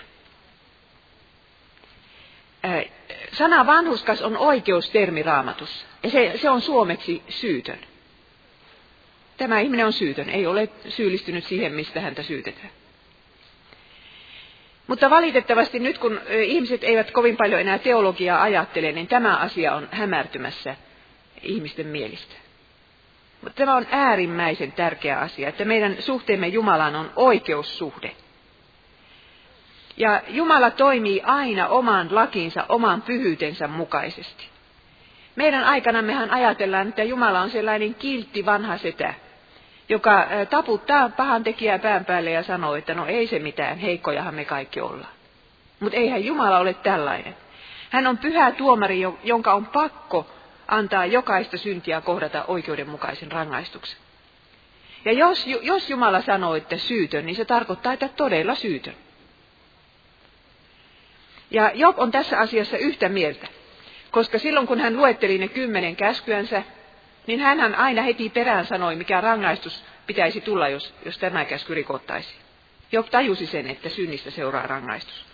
Sana 3.33 3.67
vanhuskas 3.67 4.23
on 4.23 4.37
oikeustermi 4.37 5.23
raamatussa. 5.23 5.87
Ja 6.03 6.11
se, 6.11 6.33
se 6.37 6.51
on 6.51 6.61
suomeksi 6.61 7.23
syytön. 7.29 7.79
Tämä 9.37 9.61
ihminen 9.61 9.87
on 9.87 9.93
syytön, 9.93 10.31
ei 10.31 10.47
ole 10.47 10.69
syyllistynyt 10.89 11.45
siihen, 11.45 11.73
mistä 11.73 12.01
häntä 12.01 12.23
syytetään. 12.23 12.71
Mutta 14.87 15.11
valitettavasti 15.11 15.79
nyt 15.79 15.99
kun 15.99 16.21
ihmiset 16.45 16.85
eivät 16.85 17.11
kovin 17.11 17.37
paljon 17.37 17.61
enää 17.61 17.79
teologiaa 17.79 18.43
ajattele, 18.43 18.93
niin 18.93 19.07
tämä 19.09 19.37
asia 19.37 19.75
on 19.75 19.89
hämärtymässä 19.93 20.77
ihmisten 21.43 21.87
mielistä. 21.87 22.48
Tämä 23.55 23.77
on 23.77 23.87
äärimmäisen 23.91 24.73
tärkeä 24.73 25.19
asia, 25.19 25.49
että 25.49 25.65
meidän 25.65 25.97
suhteemme 25.99 26.49
Jumalaan 26.49 26.97
on 26.97 27.11
oikeussuhde. 27.17 28.11
Ja 29.97 30.23
Jumala 30.29 30.71
toimii 30.71 31.23
aina 31.23 31.69
oman 31.69 32.15
lakinsa, 32.15 32.67
oman 32.69 33.03
pyhyytensä 33.03 33.69
mukaisesti. 33.69 34.49
Meidän 35.37 35.65
aikanammehan 35.65 36.31
ajatellaan, 36.31 36.89
että 36.89 37.03
Jumala 37.03 37.41
on 37.41 37.51
sellainen 37.51 37.95
kiltti 37.95 38.47
vanha 38.47 38.79
setä, 38.79 39.15
joka 39.89 40.27
taputtaa 40.51 41.09
pahan 41.09 41.45
tekijää 41.45 41.79
pään 41.79 42.05
päälle 42.05 42.31
ja 42.31 42.43
sanoo, 42.43 42.75
että 42.75 42.95
no 42.95 43.07
ei 43.07 43.27
se 43.27 43.39
mitään, 43.39 43.79
heikkojahan 43.79 44.35
me 44.35 44.45
kaikki 44.45 44.81
ollaan. 44.81 45.13
Mutta 45.81 45.97
eihän 45.99 46.25
Jumala 46.25 46.59
ole 46.59 46.75
tällainen. 46.75 47.37
Hän 47.91 48.07
on 48.07 48.19
pyhä 48.19 48.53
tuomari, 48.53 49.01
jonka 49.25 49.55
on 49.55 49.67
pakko 49.67 50.27
antaa 50.69 51.07
jokaista 51.07 51.57
syntiä 51.57 52.01
kohdata 52.01 52.45
oikeudenmukaisen 52.45 53.33
rangaistuksen. 53.33 53.99
Ja 55.05 55.13
jos, 55.13 55.47
jos 55.47 55.91
Jumala 55.91 56.23
sanoo, 56.23 56.55
että 56.55 56.77
syytön, 56.77 57.27
niin 57.27 57.37
se 57.37 57.45
tarkoittaa, 57.45 57.93
että 57.93 58.09
todella 58.09 58.55
syytön. 58.55 58.95
Ja 61.51 61.71
Job 61.75 61.99
on 61.99 62.11
tässä 62.11 62.39
asiassa 62.39 62.77
yhtä 62.77 63.09
mieltä, 63.09 63.47
koska 64.11 64.39
silloin 64.39 64.67
kun 64.67 64.81
hän 64.81 64.97
luetteli 64.97 65.39
ne 65.39 65.49
kymmenen 65.49 65.97
käskyänsä, 65.97 66.63
niin 67.27 67.41
hän 67.41 67.75
aina 67.75 68.03
heti 68.03 68.29
perään 68.29 68.67
sanoi, 68.67 68.97
mikä 68.97 69.21
rangaistus 69.21 69.85
pitäisi 70.07 70.41
tulla, 70.41 70.69
jos, 70.69 70.95
jos 71.05 71.19
tämä 71.19 71.45
käsky 71.45 71.75
rikottaisi. 71.75 72.35
Job 72.93 73.07
tajusi 73.11 73.47
sen, 73.47 73.67
että 73.67 73.89
synnistä 73.89 74.31
seuraa 74.31 74.67
rangaistus. 74.67 75.28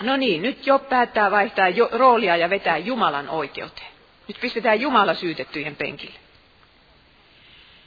No 0.00 0.16
niin, 0.16 0.42
nyt 0.42 0.66
jo 0.66 0.78
päättää 0.78 1.30
vaihtaa 1.30 1.68
jo, 1.68 1.88
roolia 1.92 2.36
ja 2.36 2.50
vetää 2.50 2.76
Jumalan 2.76 3.28
oikeuteen. 3.28 3.92
Nyt 4.28 4.40
pistetään 4.40 4.80
Jumala 4.80 5.14
syytettyjen 5.14 5.76
penkille. 5.76 6.18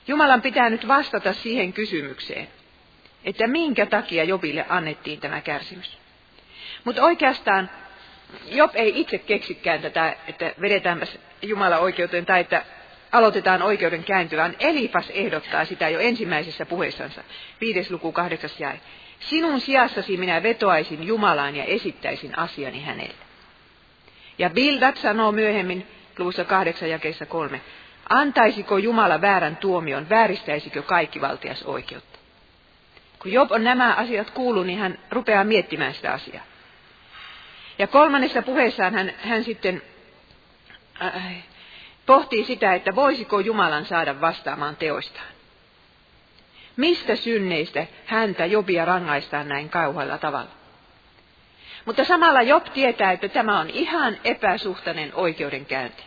Jumalan 0.08 0.42
pitää 0.42 0.70
nyt 0.70 0.88
vastata 0.88 1.34
siihen 1.34 1.74
kysymykseen, 1.74 2.48
että 3.24 3.48
minkä 3.48 3.86
takia 3.86 4.24
Jobille 4.24 4.66
annettiin 4.70 5.20
tämä 5.20 5.42
kärsimys. 5.42 5.98
Mutta 6.84 7.04
oikeastaan 7.04 7.70
Job 8.46 8.72
ei 8.74 9.00
itse 9.00 9.18
keksikään 9.18 9.82
tätä, 9.82 10.16
että 10.28 10.54
vedetään 10.62 11.02
Jumala 11.42 11.78
oikeuteen 11.78 12.26
tai 12.26 12.40
että 12.40 12.66
aloitetaan 13.12 13.62
oikeuden 13.62 14.04
käynti, 14.04 14.38
vaan 14.38 14.56
Elifas 14.60 15.10
ehdottaa 15.10 15.66
sitä 15.66 15.90
jo 15.90 16.00
ensimmäisessä 16.00 16.66
puheessansa, 16.66 17.24
viides 17.62 17.92
luku 17.92 18.12
kahdeksas 18.12 18.60
jäi. 18.60 18.78
Sinun 19.20 19.62
sijassasi 19.62 20.18
minä 20.18 20.44
vetoaisin 20.44 21.08
Jumalaan 21.08 21.56
ja 21.56 21.64
esittäisin 21.64 22.40
asiani 22.40 22.82
hänelle. 22.84 23.30
Ja 24.38 24.50
Bildat 24.50 24.98
sanoo 24.98 25.32
myöhemmin 25.32 25.88
luvussa 26.18 26.46
kahdeksan 26.46 26.90
jakeessa 26.90 27.26
kolme, 27.26 27.62
antaisiko 28.10 28.78
Jumala 28.78 29.22
väärän 29.22 29.58
tuomion, 29.58 30.10
vääristäisikö 30.10 30.82
kaikki 30.82 31.22
valtias 31.22 31.64
oikeutta. 31.64 32.20
Kun 33.20 33.32
Job 33.32 33.52
on 33.52 33.64
nämä 33.64 33.94
asiat 33.94 34.30
kuullut, 34.30 34.66
niin 34.66 34.80
hän 34.80 35.00
rupeaa 35.12 35.44
miettimään 35.44 35.94
sitä 35.94 36.12
asiaa. 36.12 36.44
Ja 37.80 37.88
kolmannessa 37.88 38.42
puheessaan 38.42 38.94
hän, 38.94 39.14
hän 39.18 39.44
sitten 39.44 39.82
äh, 41.02 41.44
pohtii 42.06 42.46
sitä, 42.46 42.74
että 42.74 42.96
voisiko 42.96 43.40
Jumalan 43.40 43.86
saada 43.86 44.22
vastaamaan 44.22 44.76
teoistaan. 44.76 45.39
Mistä 46.80 47.16
synneistä 47.16 47.88
häntä 48.06 48.46
Jobia 48.46 48.86
rangaistaan 48.86 49.48
näin 49.50 49.70
kauhalla 49.70 50.18
tavalla? 50.18 50.50
Mutta 51.86 52.04
samalla 52.04 52.42
Job 52.42 52.66
tietää, 52.74 53.12
että 53.12 53.30
tämä 53.30 53.60
on 53.60 53.70
ihan 53.70 54.18
epäsuhtainen 54.24 55.16
oikeudenkäynti. 55.16 56.04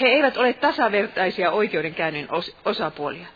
He 0.00 0.06
eivät 0.06 0.36
ole 0.36 0.52
tasavertaisia 0.52 1.50
oikeudenkäynnin 1.50 2.28
osapuolia. 2.64 3.26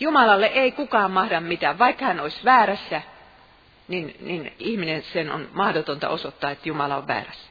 Jumalalle 0.00 0.46
ei 0.46 0.72
kukaan 0.72 1.10
mahda 1.10 1.40
mitään, 1.40 1.78
vaikka 1.78 2.04
hän 2.04 2.20
olisi 2.20 2.44
väärässä, 2.44 3.02
niin, 3.88 4.16
niin 4.20 4.52
ihminen 4.58 5.02
sen 5.02 5.30
on 5.32 5.48
mahdotonta 5.52 6.08
osoittaa, 6.08 6.50
että 6.50 6.68
Jumala 6.68 6.96
on 6.96 7.08
väärässä. 7.08 7.48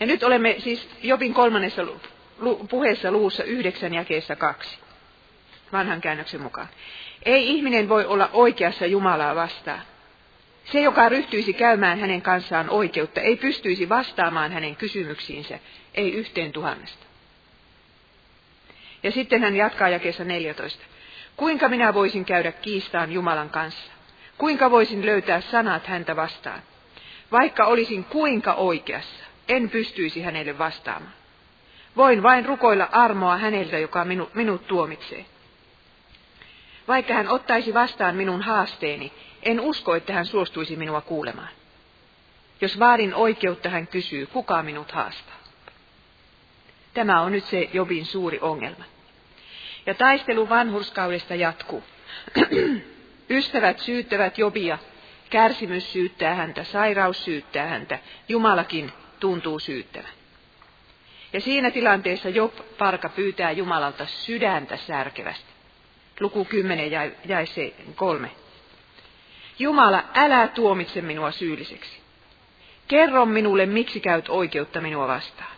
Ja 0.00 0.06
nyt 0.06 0.22
olemme 0.22 0.56
siis 0.58 0.88
Jobin 1.02 1.34
kolmannessa 1.34 1.82
puheessa 2.70 3.10
luvussa 3.10 3.44
yhdeksän 3.44 3.94
jakeessa 3.94 4.36
kaksi, 4.36 4.78
vanhan 5.72 6.00
käännöksen 6.00 6.42
mukaan. 6.42 6.68
Ei 7.22 7.48
ihminen 7.48 7.88
voi 7.88 8.04
olla 8.04 8.30
oikeassa 8.32 8.86
Jumalaa 8.86 9.34
vastaan. 9.34 9.82
Se, 10.72 10.80
joka 10.80 11.08
ryhtyisi 11.08 11.52
käymään 11.52 12.00
hänen 12.00 12.22
kanssaan 12.22 12.70
oikeutta, 12.70 13.20
ei 13.20 13.36
pystyisi 13.36 13.88
vastaamaan 13.88 14.52
hänen 14.52 14.76
kysymyksiinsä, 14.76 15.58
ei 15.94 16.12
yhteen 16.12 16.52
tuhannesta. 16.52 17.06
Ja 19.02 19.10
sitten 19.12 19.42
hän 19.42 19.56
jatkaa 19.56 19.88
jakeessa 19.88 20.24
14. 20.24 20.84
Kuinka 21.36 21.68
minä 21.68 21.94
voisin 21.94 22.24
käydä 22.24 22.52
kiistaan 22.52 23.12
Jumalan 23.12 23.50
kanssa? 23.50 23.92
Kuinka 24.38 24.70
voisin 24.70 25.06
löytää 25.06 25.40
sanat 25.40 25.86
häntä 25.86 26.16
vastaan? 26.16 26.62
Vaikka 27.32 27.64
olisin 27.64 28.04
kuinka 28.04 28.52
oikeassa, 28.52 29.24
en 29.48 29.70
pystyisi 29.70 30.22
hänelle 30.22 30.58
vastaamaan. 30.58 31.12
Voin 31.96 32.22
vain 32.22 32.46
rukoilla 32.46 32.88
armoa 32.92 33.36
häneltä, 33.36 33.78
joka 33.78 34.04
minu, 34.04 34.30
minut 34.34 34.66
tuomitsee. 34.66 35.24
Vaikka 36.88 37.14
hän 37.14 37.28
ottaisi 37.28 37.74
vastaan 37.74 38.16
minun 38.16 38.42
haasteeni, 38.42 39.12
en 39.42 39.60
usko, 39.60 39.94
että 39.94 40.12
hän 40.12 40.26
suostuisi 40.26 40.76
minua 40.76 41.00
kuulemaan. 41.00 41.48
Jos 42.60 42.78
vaadin 42.78 43.14
oikeutta, 43.14 43.68
hän 43.68 43.86
kysyy, 43.86 44.26
kuka 44.26 44.62
minut 44.62 44.92
haastaa. 44.92 45.36
Tämä 46.94 47.20
on 47.20 47.32
nyt 47.32 47.44
se 47.44 47.68
Jobin 47.72 48.06
suuri 48.06 48.38
ongelma. 48.40 48.84
Ja 49.86 49.94
taistelu 49.94 50.48
vanhurskaudesta 50.48 51.34
jatkuu. 51.34 51.82
Ystävät 53.30 53.78
syyttävät 53.78 54.38
Jobia, 54.38 54.78
kärsimys 55.30 55.92
syyttää 55.92 56.34
häntä, 56.34 56.64
sairaus 56.64 57.24
syyttää 57.24 57.66
häntä, 57.66 57.98
Jumalakin 58.28 58.92
tuntuu 59.20 59.58
syyttävän. 59.58 60.10
Ja 61.32 61.40
siinä 61.40 61.70
tilanteessa 61.70 62.28
Job 62.28 62.52
Parka 62.78 63.08
pyytää 63.08 63.50
Jumalalta 63.50 64.06
sydäntä 64.06 64.76
särkevästi. 64.76 65.55
Luku 66.20 66.44
10 66.44 66.90
jäi, 66.90 67.12
jäi 67.24 67.46
se 67.46 67.74
kolme. 67.94 68.30
Jumala, 69.58 70.04
älä 70.14 70.48
tuomitse 70.48 71.02
minua 71.02 71.30
syylliseksi. 71.30 72.00
Kerro 72.88 73.26
minulle, 73.26 73.66
miksi 73.66 74.00
käyt 74.00 74.28
oikeutta 74.28 74.80
minua 74.80 75.08
vastaan. 75.08 75.56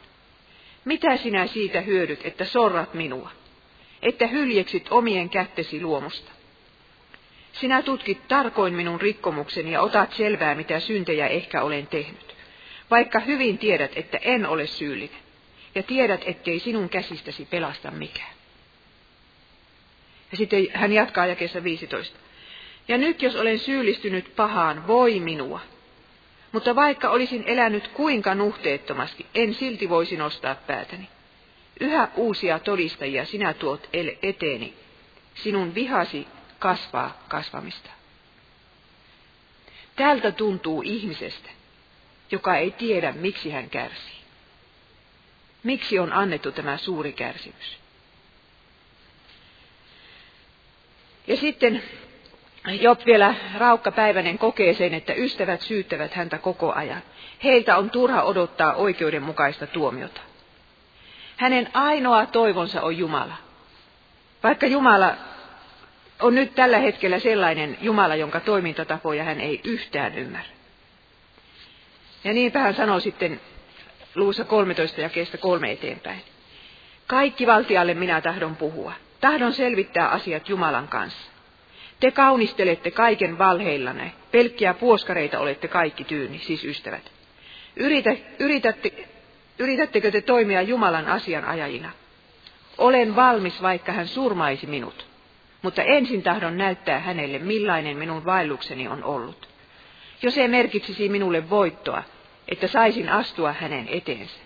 Mitä 0.84 1.16
sinä 1.16 1.46
siitä 1.46 1.80
hyödyt, 1.80 2.20
että 2.24 2.44
sorrat 2.44 2.94
minua, 2.94 3.30
että 4.02 4.26
hyljeksit 4.26 4.86
omien 4.90 5.30
kättesi 5.30 5.82
luomusta? 5.82 6.32
Sinä 7.52 7.82
tutkit 7.82 8.28
tarkoin 8.28 8.74
minun 8.74 9.00
rikkomukseni 9.00 9.72
ja 9.72 9.82
otat 9.82 10.12
selvää, 10.12 10.54
mitä 10.54 10.80
syntejä 10.80 11.26
ehkä 11.26 11.62
olen 11.62 11.86
tehnyt, 11.86 12.36
vaikka 12.90 13.18
hyvin 13.18 13.58
tiedät, 13.58 13.92
että 13.96 14.18
en 14.22 14.46
ole 14.46 14.66
syyllinen, 14.66 15.20
ja 15.74 15.82
tiedät, 15.82 16.20
ettei 16.26 16.58
sinun 16.58 16.88
käsistäsi 16.88 17.44
pelasta 17.44 17.90
mikään. 17.90 18.37
Ja 20.30 20.36
sitten 20.36 20.66
hän 20.74 20.92
jatkaa 20.92 21.26
jakeessa 21.26 21.64
15. 21.64 22.18
Ja 22.88 22.98
nyt 22.98 23.22
jos 23.22 23.36
olen 23.36 23.58
syyllistynyt 23.58 24.36
pahaan, 24.36 24.86
voi 24.86 25.20
minua. 25.20 25.60
Mutta 26.52 26.76
vaikka 26.76 27.10
olisin 27.10 27.44
elänyt 27.46 27.88
kuinka 27.88 28.34
nuhteettomasti, 28.34 29.26
en 29.34 29.54
silti 29.54 29.88
voisi 29.88 30.16
nostaa 30.16 30.54
päätäni. 30.54 31.08
Yhä 31.80 32.08
uusia 32.16 32.58
todistajia 32.58 33.24
sinä 33.24 33.54
tuot 33.54 33.88
eteeni. 34.22 34.74
Sinun 35.34 35.74
vihasi 35.74 36.26
kasvaa 36.58 37.24
kasvamista. 37.28 37.90
Tältä 39.96 40.32
tuntuu 40.32 40.82
ihmisestä, 40.84 41.50
joka 42.30 42.56
ei 42.56 42.70
tiedä, 42.70 43.12
miksi 43.12 43.50
hän 43.50 43.70
kärsii. 43.70 44.18
Miksi 45.62 45.98
on 45.98 46.12
annettu 46.12 46.52
tämä 46.52 46.76
suuri 46.76 47.12
kärsimys? 47.12 47.78
Ja 51.28 51.36
sitten 51.36 51.82
Job 52.80 53.00
vielä 53.06 53.34
raukkapäiväinen 53.58 54.38
kokee 54.38 54.74
sen, 54.74 54.94
että 54.94 55.14
ystävät 55.14 55.60
syyttävät 55.60 56.14
häntä 56.14 56.38
koko 56.38 56.72
ajan. 56.72 57.02
Heiltä 57.44 57.76
on 57.76 57.90
turha 57.90 58.22
odottaa 58.22 58.74
oikeudenmukaista 58.74 59.66
tuomiota. 59.66 60.20
Hänen 61.36 61.68
ainoa 61.74 62.26
toivonsa 62.26 62.82
on 62.82 62.98
Jumala. 62.98 63.34
Vaikka 64.42 64.66
Jumala 64.66 65.14
on 66.20 66.34
nyt 66.34 66.54
tällä 66.54 66.78
hetkellä 66.78 67.18
sellainen 67.18 67.78
Jumala, 67.80 68.14
jonka 68.14 68.40
toimintatapoja 68.40 69.24
hän 69.24 69.40
ei 69.40 69.60
yhtään 69.64 70.18
ymmärrä. 70.18 70.52
Ja 72.24 72.32
niinpä 72.32 72.58
hän 72.58 72.74
sanoo 72.74 73.00
sitten 73.00 73.40
luussa 74.14 74.44
13 74.44 75.00
ja 75.00 75.08
kestä 75.08 75.36
kolme 75.36 75.70
eteenpäin. 75.70 76.22
Kaikki 77.06 77.46
valtialle 77.46 77.94
minä 77.94 78.20
tahdon 78.20 78.56
puhua. 78.56 78.92
Tahdon 79.20 79.52
selvittää 79.52 80.08
asiat 80.08 80.48
Jumalan 80.48 80.88
kanssa. 80.88 81.30
Te 82.00 82.10
kaunistelette 82.10 82.90
kaiken 82.90 83.38
valheillanne. 83.38 84.12
Pelkkiä 84.30 84.74
puoskareita 84.74 85.38
olette 85.38 85.68
kaikki 85.68 86.04
tyyni, 86.04 86.38
siis 86.38 86.64
ystävät. 86.64 87.12
Yritä, 87.76 88.16
yritätte, 88.38 88.92
yritättekö 89.58 90.10
te 90.10 90.20
toimia 90.20 90.62
Jumalan 90.62 91.06
asianajajina? 91.06 91.90
Olen 92.78 93.16
valmis, 93.16 93.62
vaikka 93.62 93.92
hän 93.92 94.08
surmaisi 94.08 94.66
minut. 94.66 95.06
Mutta 95.62 95.82
ensin 95.82 96.22
tahdon 96.22 96.58
näyttää 96.58 96.98
hänelle, 96.98 97.38
millainen 97.38 97.96
minun 97.96 98.24
vaellukseni 98.24 98.88
on 98.88 99.04
ollut. 99.04 99.48
Jos 100.22 100.34
se 100.34 100.48
merkitsisi 100.48 101.08
minulle 101.08 101.50
voittoa, 101.50 102.02
että 102.48 102.66
saisin 102.66 103.08
astua 103.08 103.52
hänen 103.52 103.88
eteensä. 103.90 104.40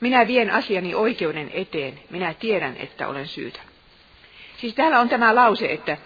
Minä 0.00 0.26
vien 0.26 0.50
asiani 0.50 0.94
oikeuden 0.94 1.50
eteen, 1.54 2.00
minä 2.10 2.34
tiedän, 2.34 2.76
että 2.76 3.08
olen 3.08 3.26
syytä. 3.26 3.60
Siis 4.64 4.74
täällä 4.74 5.00
on 5.00 5.08
tämä 5.08 5.34
lause, 5.34 5.72
että 5.72 5.96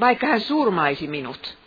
vaikka 0.00 0.26
hän 0.26 0.40
surmaisi 0.40 1.06
minut. 1.06 1.58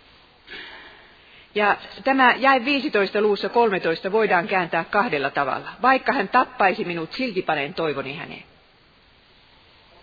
Ja 1.55 1.77
tämä 2.03 2.33
jäi 2.37 2.65
15 2.65 3.21
luussa 3.21 3.49
13 3.49 4.11
voidaan 4.11 4.47
kääntää 4.47 4.83
kahdella 4.83 5.29
tavalla. 5.29 5.69
Vaikka 5.81 6.13
hän 6.13 6.29
tappaisi 6.29 6.85
minut, 6.85 7.13
silti 7.13 7.41
panen 7.41 7.73
toivoni 7.73 8.15
häneen. 8.15 8.43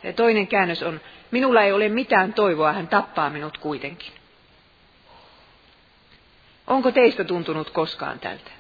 Ja 0.03 0.13
toinen 0.13 0.47
käännös 0.47 0.83
on, 0.83 1.01
minulla 1.31 1.63
ei 1.63 1.73
ole 1.73 1.89
mitään 1.89 2.33
toivoa, 2.33 2.73
hän 2.73 2.89
tappaa 2.89 3.31
minut 3.31 3.59
kuitenkin. 3.59 4.13
Onko 6.67 6.93
teistä 6.93 7.25
tuntunut 7.25 7.71
koskaan 7.71 8.19
tältä? 8.19 8.51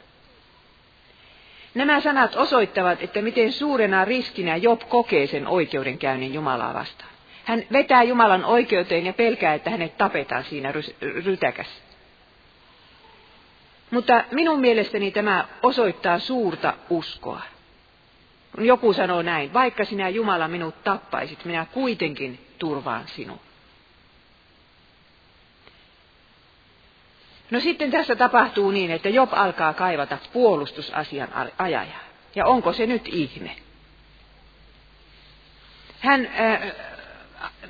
Nämä 1.74 2.00
sanat 2.00 2.36
osoittavat, 2.36 3.02
että 3.02 3.22
miten 3.22 3.52
suurena 3.52 4.04
riskinä 4.04 4.56
Job 4.56 4.80
kokee 4.88 5.26
sen 5.26 5.46
oikeudenkäynnin 5.46 6.34
Jumalaa 6.34 6.74
vastaan. 6.74 7.10
Hän 7.44 7.62
vetää 7.72 8.02
Jumalan 8.02 8.44
oikeuteen 8.44 9.06
ja 9.06 9.12
pelkää, 9.12 9.54
että 9.54 9.70
hänet 9.70 9.98
tapetaan 9.98 10.44
siinä 10.44 10.72
rytäkässä. 11.00 11.82
Mutta 13.90 14.24
minun 14.30 14.60
mielestäni 14.60 15.10
tämä 15.10 15.48
osoittaa 15.62 16.18
suurta 16.18 16.74
uskoa. 16.90 17.42
Kun 18.54 18.66
joku 18.66 18.92
sanoo 18.92 19.22
näin, 19.22 19.52
vaikka 19.52 19.84
sinä 19.84 20.08
Jumala 20.08 20.48
minut 20.48 20.84
tappaisit, 20.84 21.44
minä 21.44 21.66
kuitenkin 21.72 22.46
turvaan 22.58 23.04
sinun. 23.06 23.40
No 27.52 27.60
sitten 27.60 27.90
tässä 27.90 28.16
tapahtuu 28.16 28.70
niin, 28.70 28.90
että 28.90 29.08
Job 29.08 29.28
alkaa 29.32 29.74
kaivata 29.74 30.18
puolustusasian 30.32 31.28
ajajaa. 31.58 32.04
Ja 32.34 32.46
onko 32.46 32.72
se 32.72 32.86
nyt 32.86 33.08
ihme? 33.08 33.56
Hän 36.00 36.26
äh, 36.26 36.72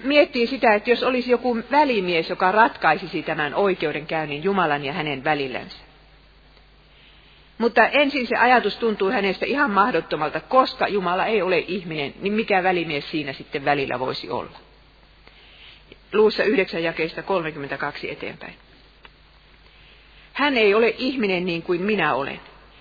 miettii 0.05 0.47
sitä, 0.47 0.75
että 0.75 0.91
jos 0.91 1.03
olisi 1.03 1.31
joku 1.31 1.59
välimies, 1.71 2.31
joka 2.31 2.53
ratkaisisi 2.53 3.23
tämän 3.23 3.55
oikeudenkäynnin 3.55 4.45
Jumalan 4.45 4.85
ja 4.85 4.93
hänen 4.93 5.25
välillänsä. 5.25 5.79
Mutta 7.59 7.87
ensin 7.87 8.27
se 8.27 8.37
ajatus 8.37 8.77
tuntuu 8.77 9.11
hänestä 9.11 9.47
ihan 9.47 9.71
mahdottomalta, 9.71 10.41
koska 10.41 10.89
Jumala 10.89 11.27
ei 11.27 11.43
ole 11.43 11.59
ihminen, 11.59 12.15
niin 12.21 12.33
mikä 12.33 12.63
välimies 12.63 13.11
siinä 13.11 13.33
sitten 13.33 13.65
välillä 13.65 13.99
voisi 13.99 14.31
olla. 14.31 14.59
Luussa 16.13 16.45
9 16.45 16.83
jakeista 16.83 17.23
32 17.23 18.11
eteenpäin. 18.11 18.55
Hän 20.33 20.57
ei 20.57 20.75
ole 20.75 20.95
ihminen 20.99 21.47
niin 21.47 21.63
kuin 21.63 21.83
minä 21.83 22.15
olen. 22.15 22.41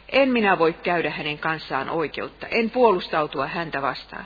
En 0.10 0.30
minä 0.30 0.60
voi 0.60 0.74
käydä 0.74 1.10
hänen 1.10 1.38
kanssaan 1.38 1.90
oikeutta, 1.90 2.48
en 2.48 2.70
puolustautua 2.70 3.48
häntä 3.48 3.82
vastaan. 3.82 4.26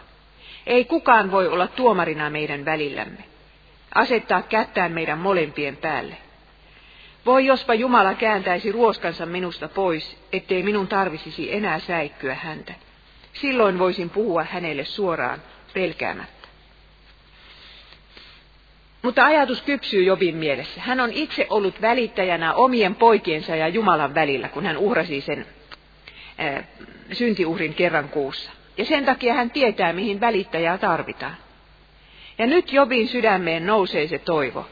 Ei 0.68 0.86
kukaan 0.86 1.32
voi 1.32 1.48
olla 1.48 1.68
tuomarina 1.68 2.30
meidän 2.30 2.66
välillämme, 2.66 3.24
asettaa 3.96 4.42
kättään 4.42 4.92
meidän 4.92 5.18
molempien 5.18 5.78
päälle. 5.78 6.18
Voi 7.26 7.46
jospa 7.46 7.74
Jumala 7.74 8.14
kääntäisi 8.14 8.72
ruoskansa 8.72 9.26
minusta 9.26 9.68
pois, 9.68 10.18
ettei 10.34 10.64
minun 10.64 10.88
tarvisisi 10.88 11.56
enää 11.56 11.80
säikkyä 11.80 12.36
häntä. 12.36 12.74
Silloin 13.34 13.80
voisin 13.80 14.10
puhua 14.10 14.44
hänelle 14.44 14.86
suoraan, 14.86 15.42
pelkäämättä. 15.74 16.35
Mutta 19.06 19.26
ajatus 19.26 19.62
kypsyy 19.62 20.04
Jobin 20.04 20.36
mielessä. 20.36 20.82
Hän 20.82 21.00
on 21.00 21.12
itse 21.12 21.48
ollut 21.50 21.82
välittäjänä 21.82 22.54
omien 22.54 22.96
poikiensa 22.96 23.56
ja 23.56 23.68
Jumalan 23.68 24.16
välillä, 24.16 24.50
kun 24.50 24.66
hän 24.66 24.78
uhrasi 24.78 25.22
sen 25.22 25.46
ää, 26.38 26.64
syntiuhrin 27.12 27.74
kerran 27.74 28.10
kuussa. 28.10 28.52
Ja 28.78 28.86
sen 28.86 29.06
takia 29.06 29.34
hän 29.34 29.52
tietää, 29.52 29.94
mihin 29.94 30.20
välittäjää 30.20 30.78
tarvitaan. 30.78 31.38
Ja 32.38 32.48
nyt 32.48 32.74
Jobin 32.74 33.08
sydämeen 33.08 33.66
nousee 33.66 34.08
se 34.08 34.18
toivo. 34.18 34.66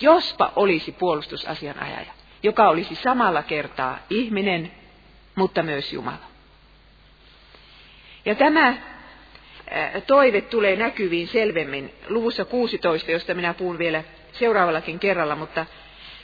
Jospa 0.00 0.52
olisi 0.56 0.92
puolustusasianajaja, 0.92 2.12
joka 2.42 2.68
olisi 2.68 2.94
samalla 2.94 3.42
kertaa 3.42 3.98
ihminen, 4.10 4.72
mutta 5.34 5.62
myös 5.62 5.92
Jumala. 5.92 6.28
Ja 8.24 8.34
tämä 8.34 8.74
toive 10.06 10.40
tulee 10.40 10.76
näkyviin 10.76 11.28
selvemmin 11.28 11.94
luvussa 12.08 12.44
16, 12.44 13.10
josta 13.10 13.34
minä 13.34 13.54
puhun 13.54 13.78
vielä 13.78 14.04
seuraavallakin 14.32 14.98
kerralla, 14.98 15.36
mutta 15.36 15.66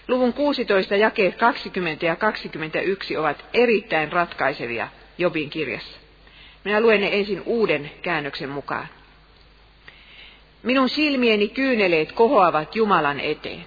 luvun 0.09 0.33
16 0.33 0.96
jakeet 0.96 1.37
20 1.37 2.07
ja 2.07 2.16
21 2.16 3.16
ovat 3.16 3.44
erittäin 3.54 4.12
ratkaisevia 4.12 4.88
Jobin 5.18 5.50
kirjassa. 5.50 5.98
Minä 6.64 6.80
luen 6.80 7.00
ne 7.00 7.09
ensin 7.12 7.42
uuden 7.46 7.90
käännöksen 8.02 8.48
mukaan. 8.48 8.88
Minun 10.62 10.88
silmieni 10.88 11.48
kyyneleet 11.48 12.12
kohoavat 12.12 12.76
Jumalan 12.76 13.20
eteen. 13.20 13.64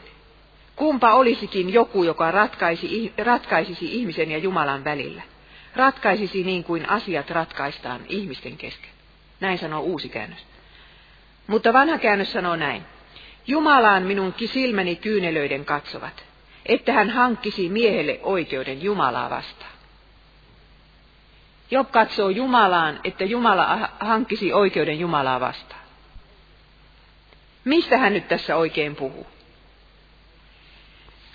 Kumpa 0.75 1.13
olisikin 1.13 1.73
joku, 1.73 2.03
joka 2.03 2.31
ratkaisi, 2.31 3.13
ratkaisisi 3.17 3.95
ihmisen 3.95 4.31
ja 4.31 4.37
Jumalan 4.37 4.83
välillä. 4.83 5.21
Ratkaisisi 5.75 6.43
niin 6.43 6.63
kuin 6.63 6.89
asiat 6.89 7.29
ratkaistaan 7.29 8.01
ihmisten 8.09 8.57
kesken. 8.57 8.96
Näin 9.39 9.57
sanoo 9.57 9.81
uusi 9.81 10.09
käännös. 10.09 10.45
Mutta 11.47 11.73
vanha 11.73 11.97
käännös 11.97 12.31
sanoo 12.31 12.55
näin. 12.55 12.83
Jumalaan 13.47 14.03
minun 14.03 14.33
silmäni 14.45 14.95
kyynelöiden 14.95 15.65
katsovat, 15.65 16.23
että 16.65 16.93
hän 16.93 17.09
hankkisi 17.09 17.69
miehelle 17.69 18.19
oikeuden 18.23 18.83
Jumalaa 18.83 19.29
vastaan. 19.29 19.71
Job 21.71 21.91
katsoo 21.91 22.29
Jumalaan, 22.29 22.99
että 23.03 23.23
Jumala 23.23 23.89
hankkisi 23.99 24.53
oikeuden 24.53 24.99
Jumalaa 24.99 25.39
vastaan. 25.39 25.81
Mistä 27.65 27.97
hän 27.97 28.13
nyt 28.13 28.27
tässä 28.27 28.55
oikein 28.55 28.95
puhuu? 28.95 29.27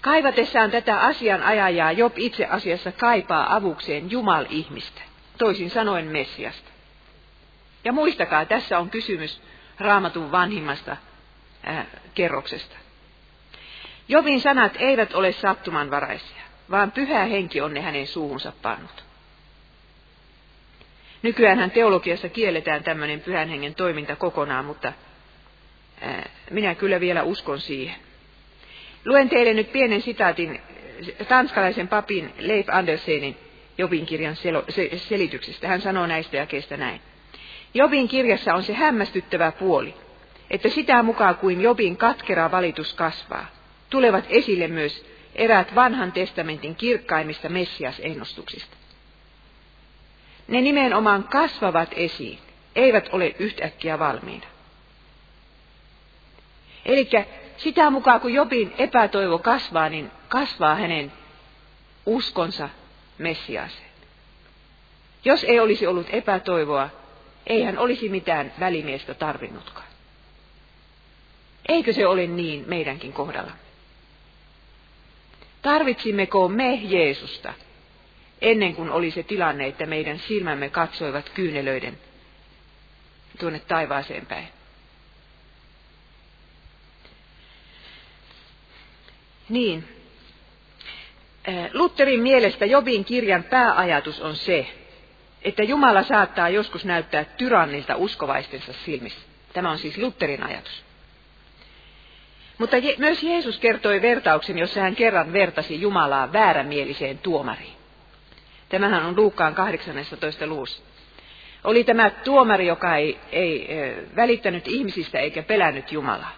Kaivatessaan 0.00 0.70
tätä 0.70 1.00
asianajajaa 1.00 1.92
Job 1.92 2.12
itse 2.16 2.46
asiassa 2.46 2.92
kaipaa 2.92 3.54
avukseen 3.54 4.10
Jumal-ihmistä, 4.10 5.02
toisin 5.38 5.70
sanoen 5.70 6.06
Messiasta. 6.06 6.70
Ja 7.84 7.92
muistakaa, 7.92 8.44
tässä 8.44 8.78
on 8.78 8.90
kysymys 8.90 9.42
raamatun 9.78 10.32
vanhimmasta 10.32 10.96
äh, 11.68 11.86
kerroksesta. 12.14 12.76
Jobin 14.08 14.40
sanat 14.40 14.72
eivät 14.78 15.14
ole 15.14 15.32
sattumanvaraisia, 15.32 16.42
vaan 16.70 16.92
pyhä 16.92 17.24
henki 17.24 17.60
on 17.60 17.74
ne 17.74 17.80
hänen 17.80 18.06
suuhunsa 18.06 18.52
pannut. 18.62 19.04
Nykyään 21.22 21.70
teologiassa 21.70 22.28
kielletään 22.28 22.84
tämmöinen 22.84 23.20
pyhän 23.20 23.48
hengen 23.48 23.74
toiminta 23.74 24.16
kokonaan, 24.16 24.64
mutta 24.64 24.92
ää, 26.00 26.30
minä 26.50 26.74
kyllä 26.74 27.00
vielä 27.00 27.22
uskon 27.22 27.60
siihen. 27.60 27.96
Luen 29.04 29.28
teille 29.28 29.54
nyt 29.54 29.72
pienen 29.72 30.02
sitaatin 30.02 30.60
tanskalaisen 31.28 31.88
papin 31.88 32.34
Leif 32.38 32.68
Andersenin 32.68 33.36
Jobin 33.78 34.06
kirjan 34.06 34.36
selityksestä. 34.96 35.68
Hän 35.68 35.80
sanoo 35.80 36.06
näistä 36.06 36.36
jakeista 36.36 36.76
näin. 36.76 37.00
Jobin 37.74 38.08
kirjassa 38.08 38.54
on 38.54 38.62
se 38.62 38.72
hämmästyttävä 38.72 39.52
puoli, 39.52 39.94
että 40.50 40.68
sitä 40.68 41.02
mukaan 41.02 41.36
kuin 41.36 41.60
Jobin 41.60 41.96
katkera 41.96 42.50
valitus 42.50 42.94
kasvaa, 42.94 43.46
tulevat 43.90 44.24
esille 44.28 44.68
myös 44.68 45.06
eräät 45.34 45.74
vanhan 45.74 46.12
testamentin 46.12 46.76
kirkkaimmista 46.76 47.48
Messias-ennustuksista. 47.48 48.76
Ne 50.48 50.60
nimenomaan 50.60 51.24
kasvavat 51.24 51.88
esiin, 51.96 52.38
eivät 52.76 53.08
ole 53.12 53.34
yhtäkkiä 53.38 53.98
valmiina. 53.98 54.46
Eli 56.86 57.10
sitä 57.56 57.90
mukaan 57.90 58.20
kun 58.20 58.32
Jobin 58.32 58.74
epätoivo 58.78 59.38
kasvaa, 59.38 59.88
niin 59.88 60.10
kasvaa 60.28 60.74
hänen 60.74 61.12
uskonsa 62.06 62.68
Messiaaseen. 63.18 63.90
Jos 65.24 65.44
ei 65.44 65.60
olisi 65.60 65.86
ollut 65.86 66.06
epätoivoa, 66.10 66.88
ei 67.46 67.62
hän 67.62 67.78
olisi 67.78 68.08
mitään 68.08 68.52
välimiestä 68.60 69.14
tarvinnutkaan. 69.14 69.88
Eikö 71.68 71.92
se 71.92 72.06
ole 72.06 72.26
niin 72.26 72.64
meidänkin 72.66 73.12
kohdalla? 73.12 73.52
Tarvitsimmeko 75.62 76.48
me 76.48 76.74
Jeesusta 76.74 77.54
ennen 78.40 78.74
kuin 78.74 78.90
oli 78.90 79.10
se 79.10 79.22
tilanne, 79.22 79.66
että 79.66 79.86
meidän 79.86 80.18
silmämme 80.18 80.68
katsoivat 80.68 81.28
kyynelöiden 81.28 81.98
tuonne 83.38 83.58
taivaaseen 83.58 84.26
päin? 84.26 84.48
Niin. 89.48 89.88
Lutherin 91.72 92.20
mielestä 92.20 92.66
Jobin 92.66 93.04
kirjan 93.04 93.44
pääajatus 93.44 94.20
on 94.20 94.36
se, 94.36 94.66
että 95.44 95.62
Jumala 95.62 96.02
saattaa 96.02 96.48
joskus 96.48 96.84
näyttää 96.84 97.24
tyrannilta 97.24 97.96
uskovaistensa 97.96 98.72
silmissä. 98.72 99.20
Tämä 99.52 99.70
on 99.70 99.78
siis 99.78 99.98
Lutherin 99.98 100.42
ajatus. 100.42 100.84
Mutta 102.58 102.76
je- 102.76 102.94
myös 102.98 103.22
Jeesus 103.22 103.58
kertoi 103.58 104.02
vertauksen, 104.02 104.58
jossa 104.58 104.80
hän 104.80 104.96
kerran 104.96 105.32
vertasi 105.32 105.80
Jumalaa 105.80 106.32
väärämieliseen 106.32 107.18
tuomariin. 107.18 107.72
Tämähän 108.68 109.06
on 109.06 109.16
Luukkaan 109.16 109.54
18. 109.54 110.46
luussa. 110.46 110.82
Oli 111.64 111.84
tämä 111.84 112.10
tuomari, 112.10 112.66
joka 112.66 112.96
ei, 112.96 113.18
ei 113.32 113.68
välittänyt 114.16 114.68
ihmisistä 114.68 115.18
eikä 115.18 115.42
pelännyt 115.42 115.92
Jumalaa. 115.92 116.32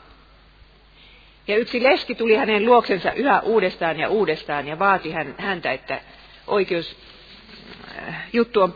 Ja 1.48 1.56
yksi 1.56 1.82
leski 1.82 2.14
tuli 2.14 2.36
hänen 2.36 2.66
luoksensa 2.66 3.12
yhä 3.12 3.40
uudestaan 3.40 3.98
ja 3.98 4.08
uudestaan 4.08 4.68
ja 4.68 4.78
vaati 4.78 5.12
hän, 5.12 5.34
häntä, 5.38 5.72
että 5.72 6.00
oikeus 6.46 6.96
juttu 8.32 8.60
on 8.60 8.74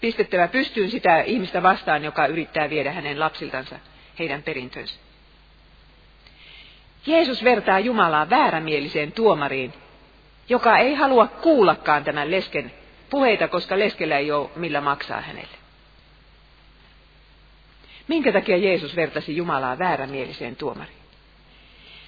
pistettävä 0.00 0.48
pystyyn 0.48 0.90
sitä 0.90 1.20
ihmistä 1.20 1.62
vastaan, 1.62 2.04
joka 2.04 2.26
yrittää 2.26 2.70
viedä 2.70 2.92
hänen 2.92 3.20
lapsiltansa 3.20 3.78
heidän 4.18 4.42
perintönsä. 4.42 4.94
Jeesus 7.06 7.44
vertaa 7.44 7.78
Jumalaa 7.78 8.30
väärämieliseen 8.30 9.12
tuomariin, 9.12 9.72
joka 10.48 10.78
ei 10.78 10.94
halua 10.94 11.26
kuullakaan 11.26 12.04
tämän 12.04 12.30
lesken 12.30 12.72
puheita, 13.10 13.48
koska 13.48 13.78
leskellä 13.78 14.18
ei 14.18 14.32
ole 14.32 14.50
millä 14.56 14.80
maksaa 14.80 15.20
hänelle. 15.20 15.58
Minkä 18.08 18.32
takia 18.32 18.56
Jeesus 18.56 18.96
vertasi 18.96 19.36
Jumalaa 19.36 19.78
väärämieliseen 19.78 20.56
tuomariin? 20.56 20.98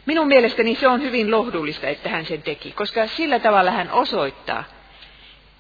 Minun 0.07 0.29
mielestäni 0.29 0.74
se 0.74 0.88
on 0.88 1.03
hyvin 1.03 1.31
lohdullista, 1.31 1.88
että 1.88 2.09
hän 2.09 2.26
sen 2.26 2.42
teki, 2.42 2.72
koska 2.72 3.07
sillä 3.07 3.38
tavalla 3.38 3.70
hän 3.70 3.90
osoittaa, 3.90 4.64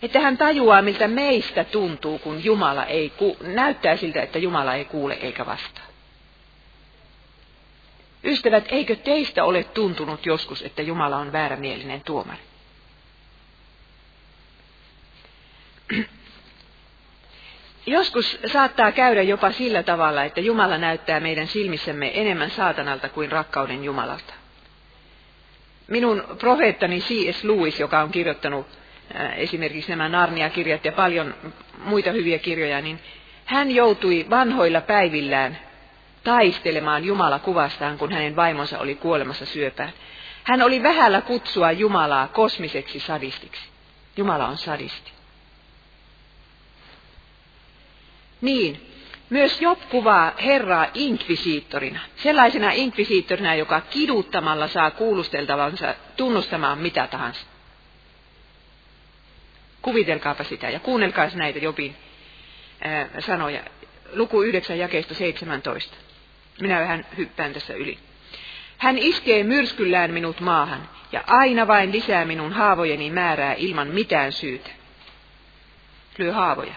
että 0.02 0.20
hän 0.20 0.38
tajuaa, 0.38 0.82
miltä 0.82 1.08
meistä 1.08 1.64
tuntuu, 1.64 2.18
kun 2.18 2.44
Jumala 2.44 2.84
ei 2.84 3.10
ku- 3.10 3.36
näyttää 3.40 3.96
siltä, 3.96 4.22
että 4.22 4.38
Jumala 4.38 4.74
ei 4.74 4.84
kuule 4.84 5.14
eikä 5.14 5.46
vastaa. 5.46 5.84
Ystävät, 8.24 8.64
eikö 8.68 8.96
teistä 8.96 9.44
ole 9.44 9.64
tuntunut 9.64 10.26
joskus, 10.26 10.62
että 10.62 10.82
Jumala 10.82 11.16
on 11.16 11.32
väärämielinen 11.32 12.00
tuomari? 12.00 12.40
Joskus 17.86 18.38
saattaa 18.46 18.92
käydä 18.92 19.22
jopa 19.22 19.52
sillä 19.52 19.82
tavalla, 19.82 20.24
että 20.24 20.40
Jumala 20.40 20.78
näyttää 20.78 21.20
meidän 21.20 21.46
silmissämme 21.46 22.20
enemmän 22.20 22.50
saatanalta 22.50 23.08
kuin 23.08 23.32
rakkauden 23.32 23.84
Jumalalta. 23.84 24.34
Minun 25.88 26.24
profeettani 26.38 27.00
C.S. 27.00 27.44
Lewis, 27.44 27.80
joka 27.80 28.00
on 28.00 28.10
kirjoittanut 28.10 28.66
esimerkiksi 29.36 29.90
nämä 29.90 30.08
Narnia-kirjat 30.08 30.84
ja 30.84 30.92
paljon 30.92 31.34
muita 31.84 32.12
hyviä 32.12 32.38
kirjoja, 32.38 32.80
niin 32.80 33.00
hän 33.44 33.70
joutui 33.70 34.26
vanhoilla 34.30 34.80
päivillään 34.80 35.58
taistelemaan 36.24 37.04
Jumala 37.04 37.38
kuvastaan, 37.38 37.98
kun 37.98 38.12
hänen 38.12 38.36
vaimonsa 38.36 38.78
oli 38.78 38.94
kuolemassa 38.94 39.46
syöpään. 39.46 39.92
Hän 40.44 40.62
oli 40.62 40.82
vähällä 40.82 41.20
kutsua 41.20 41.72
Jumalaa 41.72 42.28
kosmiseksi 42.28 43.00
sadistiksi. 43.00 43.68
Jumala 44.16 44.46
on 44.46 44.58
sadisti. 44.58 45.12
Niin, 48.40 48.86
myös 49.30 49.60
Job 49.60 49.78
kuvaa 49.90 50.32
Herraa 50.44 50.86
inkvisiittorina, 50.94 52.00
sellaisena 52.16 52.70
inkvisiittorina, 52.72 53.54
joka 53.54 53.80
kiduttamalla 53.80 54.68
saa 54.68 54.90
kuulusteltavansa 54.90 55.94
tunnustamaan 56.16 56.78
mitä 56.78 57.06
tahansa. 57.06 57.40
Kuvitelkaapa 59.82 60.44
sitä 60.44 60.70
ja 60.70 60.80
kuunnelkaa 60.80 61.28
näitä 61.34 61.58
Jobin 61.58 61.96
ää, 62.84 63.08
sanoja. 63.18 63.60
Luku 64.12 64.42
9 64.42 64.78
jakeesta 64.78 65.14
17. 65.14 65.96
Minä 66.60 66.80
vähän 66.80 67.06
hyppään 67.16 67.52
tässä 67.52 67.74
yli. 67.74 67.98
Hän 68.78 68.98
iskee 68.98 69.44
myrskyllään 69.44 70.10
minut 70.10 70.40
maahan 70.40 70.88
ja 71.12 71.24
aina 71.26 71.66
vain 71.66 71.92
lisää 71.92 72.24
minun 72.24 72.52
haavojeni 72.52 73.10
määrää 73.10 73.54
ilman 73.54 73.88
mitään 73.88 74.32
syytä. 74.32 74.70
Lyö 76.18 76.32
haavoja. 76.32 76.74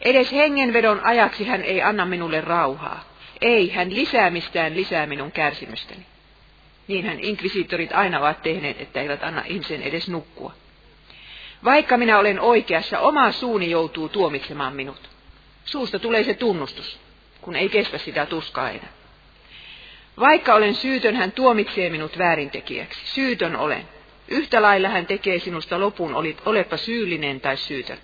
Edes 0.00 0.32
hengenvedon 0.32 1.00
ajaksi 1.04 1.44
hän 1.44 1.62
ei 1.62 1.82
anna 1.82 2.06
minulle 2.06 2.40
rauhaa. 2.40 3.04
Ei, 3.40 3.70
hän 3.70 3.94
lisää 3.94 4.30
mistään 4.30 4.76
lisää 4.76 5.06
minun 5.06 5.32
kärsimystäni. 5.32 6.06
Niinhän 6.88 7.20
inkvisiittorit 7.20 7.92
aina 7.92 8.18
ovat 8.18 8.42
tehneet, 8.42 8.80
että 8.80 9.00
eivät 9.00 9.22
anna 9.22 9.42
ihmisen 9.46 9.82
edes 9.82 10.08
nukkua. 10.08 10.52
Vaikka 11.64 11.96
minä 11.96 12.18
olen 12.18 12.40
oikeassa, 12.40 13.00
oma 13.00 13.32
suuni 13.32 13.70
joutuu 13.70 14.08
tuomitsemaan 14.08 14.76
minut. 14.76 15.10
Suusta 15.64 15.98
tulee 15.98 16.24
se 16.24 16.34
tunnustus, 16.34 16.98
kun 17.40 17.56
ei 17.56 17.68
kestä 17.68 17.98
sitä 17.98 18.26
tuskaa 18.26 18.70
enää. 18.70 18.92
Vaikka 20.20 20.54
olen 20.54 20.74
syytön, 20.74 21.16
hän 21.16 21.32
tuomitsee 21.32 21.90
minut 21.90 22.18
väärintekijäksi. 22.18 23.00
Syytön 23.04 23.56
olen. 23.56 23.88
Yhtä 24.28 24.62
lailla 24.62 24.88
hän 24.88 25.06
tekee 25.06 25.38
sinusta 25.38 25.80
lopun, 25.80 26.14
olit, 26.14 26.42
olepa 26.46 26.76
syyllinen 26.76 27.40
tai 27.40 27.56
syytön. 27.56 27.98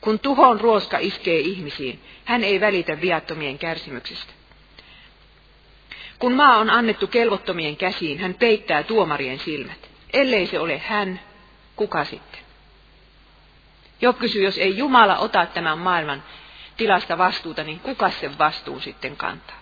Kun 0.00 0.18
tuhon 0.18 0.60
ruoska 0.60 0.98
iskee 0.98 1.38
ihmisiin, 1.38 2.00
hän 2.24 2.44
ei 2.44 2.60
välitä 2.60 3.00
viattomien 3.00 3.58
kärsimyksistä. 3.58 4.32
Kun 6.18 6.32
maa 6.32 6.56
on 6.56 6.70
annettu 6.70 7.06
kelvottomien 7.06 7.76
käsiin, 7.76 8.18
hän 8.18 8.34
peittää 8.34 8.82
tuomarien 8.82 9.38
silmät. 9.38 9.90
Ellei 10.12 10.46
se 10.46 10.58
ole 10.58 10.78
hän, 10.78 11.20
kuka 11.76 12.04
sitten? 12.04 12.45
Job 14.00 14.18
kysyy, 14.18 14.44
jos 14.44 14.58
ei 14.58 14.76
Jumala 14.76 15.16
ota 15.16 15.46
tämän 15.46 15.78
maailman 15.78 16.22
tilasta 16.76 17.18
vastuuta, 17.18 17.64
niin 17.64 17.80
kuka 17.80 18.10
sen 18.10 18.38
vastuun 18.38 18.82
sitten 18.82 19.16
kantaa? 19.16 19.56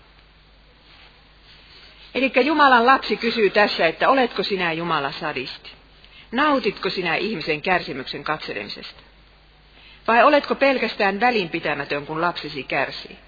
Eli 2.14 2.32
Jumalan 2.44 2.86
lapsi 2.86 3.16
kysyy 3.16 3.50
tässä, 3.50 3.86
että 3.86 4.08
oletko 4.08 4.42
sinä 4.42 4.72
Jumala 4.72 5.12
sadisti? 5.12 5.70
Nautitko 6.32 6.90
sinä 6.90 7.14
ihmisen 7.14 7.62
kärsimyksen 7.62 8.24
katselemisesta? 8.24 9.02
Vai 10.06 10.24
oletko 10.24 10.54
pelkästään 10.54 11.20
välinpitämätön, 11.20 12.06
kun 12.06 12.20
lapsisi 12.20 12.62
kärsii? 12.62 13.18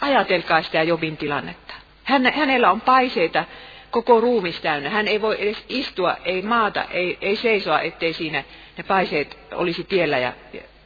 Ajatelkaa 0.00 0.62
sitä 0.62 0.82
Jobin 0.82 1.16
tilannetta. 1.16 1.74
Hän, 2.04 2.32
hänellä 2.34 2.70
on 2.70 2.80
paiseita 2.80 3.44
koko 3.90 4.20
ruumis 4.20 4.60
täynnä. 4.60 4.90
Hän 4.90 5.08
ei 5.08 5.20
voi 5.20 5.36
edes 5.42 5.64
istua, 5.68 6.16
ei 6.24 6.42
maata, 6.42 6.84
ei, 6.84 7.18
ei 7.20 7.36
seisoa, 7.36 7.80
ettei 7.80 8.12
siinä 8.12 8.44
ne 8.76 8.84
paiseet 8.84 9.38
olisi 9.52 9.84
tiellä 9.84 10.18
ja 10.18 10.32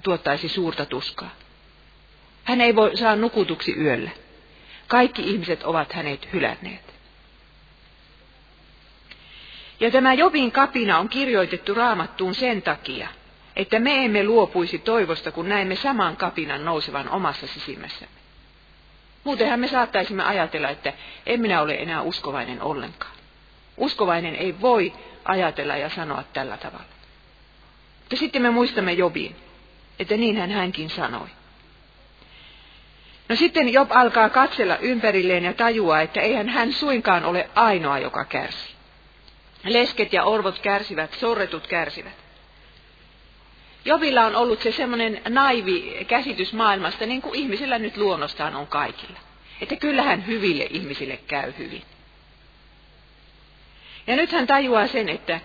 tuottaisi 0.02 0.48
suurta 0.48 0.86
tuskaa. 0.86 1.30
Hän 2.44 2.60
ei 2.60 2.76
voi 2.76 2.96
saa 2.96 3.16
nukutuksi 3.16 3.76
yöllä. 3.78 4.10
Kaikki 4.88 5.22
ihmiset 5.22 5.62
ovat 5.62 5.92
hänet 5.92 6.32
hylänneet. 6.32 6.94
Ja 9.80 9.90
tämä 9.90 10.14
Jobin 10.14 10.52
kapina 10.52 10.98
on 10.98 11.08
kirjoitettu 11.08 11.74
raamattuun 11.74 12.34
sen 12.34 12.62
takia, 12.62 13.08
että 13.56 13.78
me 13.78 14.04
emme 14.04 14.24
luopuisi 14.24 14.78
toivosta, 14.78 15.32
kun 15.32 15.48
näemme 15.48 15.76
saman 15.76 16.16
kapinan 16.16 16.64
nousevan 16.64 17.08
omassa 17.08 17.46
sisimmässämme. 17.46 18.23
Muutenhan 19.24 19.60
me 19.60 19.68
saattaisimme 19.68 20.24
ajatella, 20.24 20.68
että 20.68 20.92
en 21.26 21.40
minä 21.40 21.60
ole 21.60 21.74
enää 21.74 22.02
uskovainen 22.02 22.62
ollenkaan. 22.62 23.14
Uskovainen 23.76 24.36
ei 24.36 24.60
voi 24.60 24.92
ajatella 25.24 25.76
ja 25.76 25.90
sanoa 25.90 26.22
tällä 26.32 26.56
tavalla. 26.56 26.94
Mutta 28.00 28.16
sitten 28.16 28.42
me 28.42 28.50
muistamme 28.50 28.92
Jobin, 28.92 29.36
että 29.98 30.16
niinhän 30.16 30.50
hänkin 30.50 30.90
sanoi. 30.90 31.28
No 33.28 33.36
sitten 33.36 33.72
Job 33.72 33.92
alkaa 33.92 34.28
katsella 34.28 34.76
ympärilleen 34.76 35.44
ja 35.44 35.52
tajua, 35.52 36.00
että 36.00 36.20
eihän 36.20 36.48
hän 36.48 36.72
suinkaan 36.72 37.24
ole 37.24 37.50
ainoa, 37.54 37.98
joka 37.98 38.24
kärsii. 38.24 38.74
Lesket 39.64 40.12
ja 40.12 40.24
orvot 40.24 40.58
kärsivät, 40.58 41.12
sorretut 41.12 41.66
kärsivät. 41.66 42.23
Jobilla 43.84 44.26
on 44.26 44.36
ollut 44.36 44.62
se 44.62 44.72
semmoinen 44.72 45.20
naivi 45.28 46.04
käsitys 46.08 46.52
maailmasta, 46.52 47.06
niin 47.06 47.22
kuin 47.22 47.34
ihmisillä 47.34 47.78
nyt 47.78 47.96
luonnostaan 47.96 48.54
on 48.56 48.66
kaikilla. 48.66 49.18
Että 49.60 49.76
kyllähän 49.76 50.26
hyville 50.26 50.66
ihmisille 50.70 51.16
käy 51.16 51.52
hyvin. 51.58 51.82
Ja 54.06 54.16
nyt 54.16 54.32
hän 54.32 54.46
tajuaa 54.46 54.86
sen, 54.86 55.08
että, 55.08 55.40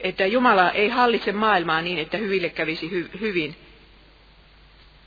että 0.00 0.26
Jumala 0.26 0.70
ei 0.70 0.88
hallitse 0.88 1.32
maailmaa 1.32 1.82
niin, 1.82 1.98
että 1.98 2.16
hyville 2.16 2.48
kävisi 2.48 2.90
hy, 2.90 3.10
hyvin. 3.20 3.56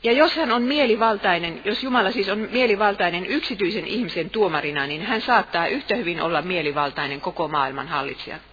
Ja 0.03 0.11
jos 0.11 0.35
hän 0.35 0.51
on 0.51 0.61
mielivaltainen, 0.61 1.61
jos 1.65 1.83
Jumala 1.83 2.11
siis 2.11 2.29
on 2.29 2.47
mielivaltainen 2.51 3.25
yksityisen 3.25 3.87
ihmisen 3.87 4.29
tuomarina, 4.29 4.87
niin 4.87 5.01
hän 5.01 5.21
saattaa 5.21 5.67
yhtä 5.67 5.95
hyvin 5.95 6.21
olla 6.21 6.41
mielivaltainen 6.41 7.21
koko 7.21 7.47
maailman 7.47 7.87
hallitsijana. 7.87 8.43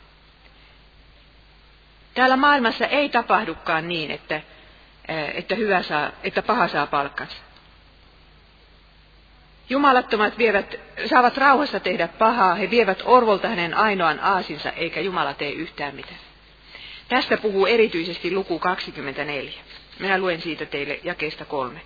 Täällä 2.15 2.37
maailmassa 2.37 2.87
ei 2.87 3.09
tapahdukaan 3.09 3.89
niin, 3.89 4.11
että, 4.11 4.41
että, 5.35 5.55
hyvä 5.55 5.83
saa, 5.83 6.11
että 6.23 6.43
paha 6.43 6.69
saa 6.69 6.87
palkkansa. 6.87 7.37
Jumalattomat 9.71 10.39
vievät, 10.39 10.75
saavat 11.07 11.37
rauhassa 11.37 11.81
tehdä 11.81 12.09
pahaa, 12.09 12.55
he 12.55 12.71
vievät 12.71 13.03
orvolta 13.05 13.49
hänen 13.49 13.75
ainoan 13.75 14.21
aasinsa, 14.21 14.71
eikä 14.71 15.01
Jumala 15.01 15.35
tee 15.35 15.51
yhtään 15.51 15.95
mitään. 15.95 16.21
Tästä 17.09 17.37
puhuu 17.37 17.67
erityisesti 17.67 18.35
luku 18.35 18.59
24. 18.59 19.53
Minä 19.99 20.19
luen 20.19 20.41
siitä 20.41 20.67
teille 20.67 21.01
jakeesta 21.05 21.45
kolme. 21.45 21.81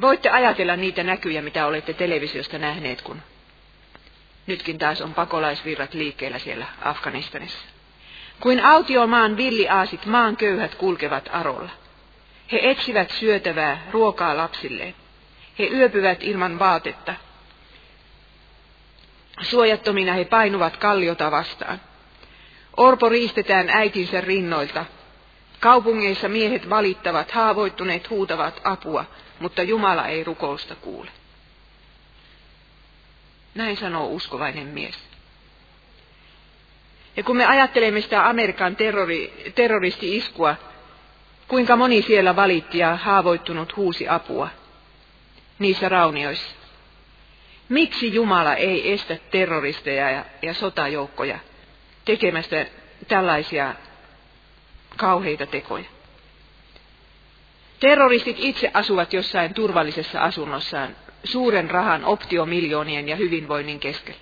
Voitte 0.00 0.30
ajatella 0.30 0.76
niitä 0.76 1.02
näkyjä, 1.02 1.42
mitä 1.42 1.66
olette 1.66 1.92
televisiosta 1.92 2.58
nähneet, 2.58 3.02
kun 3.02 3.22
Nytkin 4.46 4.78
taas 4.78 5.00
on 5.00 5.14
pakolaisvirrat 5.14 5.94
liikkeellä 5.94 6.38
siellä 6.38 6.66
Afganistanissa. 6.82 7.64
Kuin 8.40 8.64
autiomaan 8.64 9.36
villiaasit 9.36 10.06
maan 10.06 10.36
köyhät 10.36 10.74
kulkevat 10.74 11.28
arolla. 11.32 11.70
He 12.52 12.60
etsivät 12.62 13.10
syötävää 13.10 13.82
ruokaa 13.90 14.36
lapsilleen. 14.36 14.94
He 15.58 15.66
yöpyvät 15.66 16.22
ilman 16.22 16.58
vaatetta. 16.58 17.14
Suojattomina 19.40 20.12
he 20.12 20.24
painuvat 20.24 20.76
kalliota 20.76 21.30
vastaan. 21.30 21.80
Orpo 22.76 23.08
riistetään 23.08 23.68
äitinsä 23.68 24.20
rinnoilta. 24.20 24.84
Kaupungeissa 25.60 26.28
miehet 26.28 26.70
valittavat, 26.70 27.30
haavoittuneet 27.30 28.10
huutavat 28.10 28.60
apua, 28.64 29.04
mutta 29.38 29.62
Jumala 29.62 30.06
ei 30.06 30.24
rukousta 30.24 30.74
kuule. 30.74 31.10
Näin 33.54 33.76
sanoo 33.76 34.06
uskovainen 34.06 34.66
mies. 34.66 34.94
Ja 37.16 37.22
kun 37.22 37.36
me 37.36 37.46
ajattelemme 37.46 38.00
sitä 38.00 38.28
Amerikan 38.28 38.76
terrori, 38.76 39.52
terroristi-iskua, 39.54 40.56
kuinka 41.48 41.76
moni 41.76 42.02
siellä 42.02 42.36
valitti 42.36 42.78
ja 42.78 42.96
haavoittunut 42.96 43.76
huusi 43.76 44.08
apua 44.08 44.48
niissä 45.58 45.88
raunioissa. 45.88 46.54
Miksi 47.68 48.14
Jumala 48.14 48.54
ei 48.54 48.92
estä 48.92 49.16
terroristeja 49.30 50.10
ja, 50.10 50.24
ja 50.42 50.54
sotajoukkoja 50.54 51.38
tekemästä 52.04 52.66
tällaisia 53.08 53.74
kauheita 54.96 55.46
tekoja? 55.46 55.84
Terroristit 57.80 58.36
itse 58.38 58.70
asuvat 58.74 59.12
jossain 59.12 59.54
turvallisessa 59.54 60.20
asunnossaan 60.20 60.96
suuren 61.24 61.70
rahan 61.70 62.04
optiomiljoonien 62.04 63.08
ja 63.08 63.16
hyvinvoinnin 63.16 63.80
keskellä. 63.80 64.20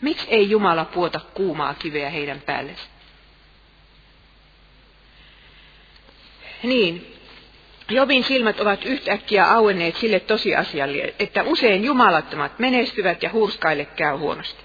Miksi 0.00 0.26
ei 0.30 0.50
Jumala 0.50 0.84
puota 0.84 1.20
kuumaa 1.34 1.74
kiveä 1.74 2.10
heidän 2.10 2.40
päällensä? 2.40 2.82
Niin, 6.62 7.14
Jobin 7.90 8.24
silmät 8.24 8.60
ovat 8.60 8.84
yhtäkkiä 8.84 9.50
auenneet 9.50 9.96
sille 9.96 10.20
tosiasialle, 10.20 11.14
että 11.18 11.42
usein 11.42 11.84
jumalattomat 11.84 12.58
menestyvät 12.58 13.22
ja 13.22 13.30
hurskaille 13.32 13.84
käy 13.84 14.16
huonosti. 14.16 14.64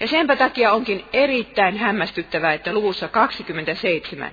Ja 0.00 0.08
senpä 0.08 0.36
takia 0.36 0.72
onkin 0.72 1.04
erittäin 1.12 1.76
hämmästyttävää, 1.76 2.52
että 2.52 2.72
luvussa 2.72 3.08
27 3.08 4.32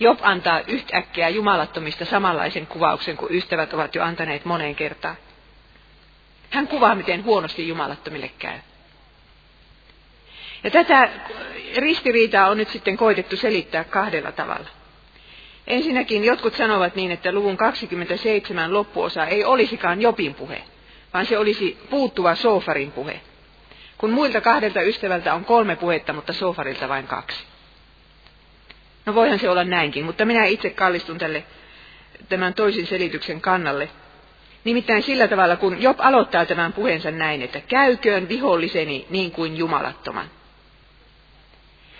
Job 0.00 0.18
antaa 0.22 0.60
yhtäkkiä 0.66 1.28
jumalattomista 1.28 2.04
samanlaisen 2.04 2.66
kuvauksen 2.66 3.16
kuin 3.16 3.34
ystävät 3.34 3.72
ovat 3.72 3.94
jo 3.94 4.02
antaneet 4.02 4.44
moneen 4.44 4.74
kertaan. 4.74 5.16
Hän 6.50 6.68
kuvaa, 6.68 6.94
miten 6.94 7.24
huonosti 7.24 7.68
jumalattomille 7.68 8.30
käy. 8.38 8.58
Ja 10.64 10.70
tätä 10.70 11.08
ristiriitaa 11.76 12.48
on 12.48 12.56
nyt 12.56 12.68
sitten 12.68 12.96
koitettu 12.96 13.36
selittää 13.36 13.84
kahdella 13.84 14.32
tavalla. 14.32 14.68
Ensinnäkin 15.66 16.24
jotkut 16.24 16.54
sanovat 16.54 16.96
niin, 16.96 17.10
että 17.10 17.32
luvun 17.32 17.56
27 17.56 18.74
loppuosa 18.74 19.26
ei 19.26 19.44
olisikaan 19.44 20.02
Jopin 20.02 20.34
puhe, 20.34 20.62
vaan 21.14 21.26
se 21.26 21.38
olisi 21.38 21.78
puuttuva 21.90 22.34
Sofarin 22.34 22.92
puhe. 22.92 23.20
Kun 23.98 24.10
muilta 24.10 24.40
kahdelta 24.40 24.82
ystävältä 24.82 25.34
on 25.34 25.44
kolme 25.44 25.76
puhetta, 25.76 26.12
mutta 26.12 26.32
Sofarilta 26.32 26.88
vain 26.88 27.06
kaksi. 27.06 27.44
No 29.08 29.14
voihan 29.14 29.38
se 29.38 29.50
olla 29.50 29.64
näinkin, 29.64 30.04
mutta 30.04 30.24
minä 30.24 30.44
itse 30.44 30.70
kallistun 30.70 31.18
tälle 31.18 31.44
tämän 32.28 32.54
toisen 32.54 32.86
selityksen 32.86 33.40
kannalle. 33.40 33.88
Nimittäin 34.64 35.02
sillä 35.02 35.28
tavalla, 35.28 35.56
kun 35.56 35.82
Job 35.82 35.96
aloittaa 36.00 36.46
tämän 36.46 36.72
puheensa 36.72 37.10
näin, 37.10 37.42
että 37.42 37.60
käyköön 37.60 38.28
viholliseni 38.28 39.06
niin 39.10 39.30
kuin 39.30 39.56
jumalattoman. 39.56 40.30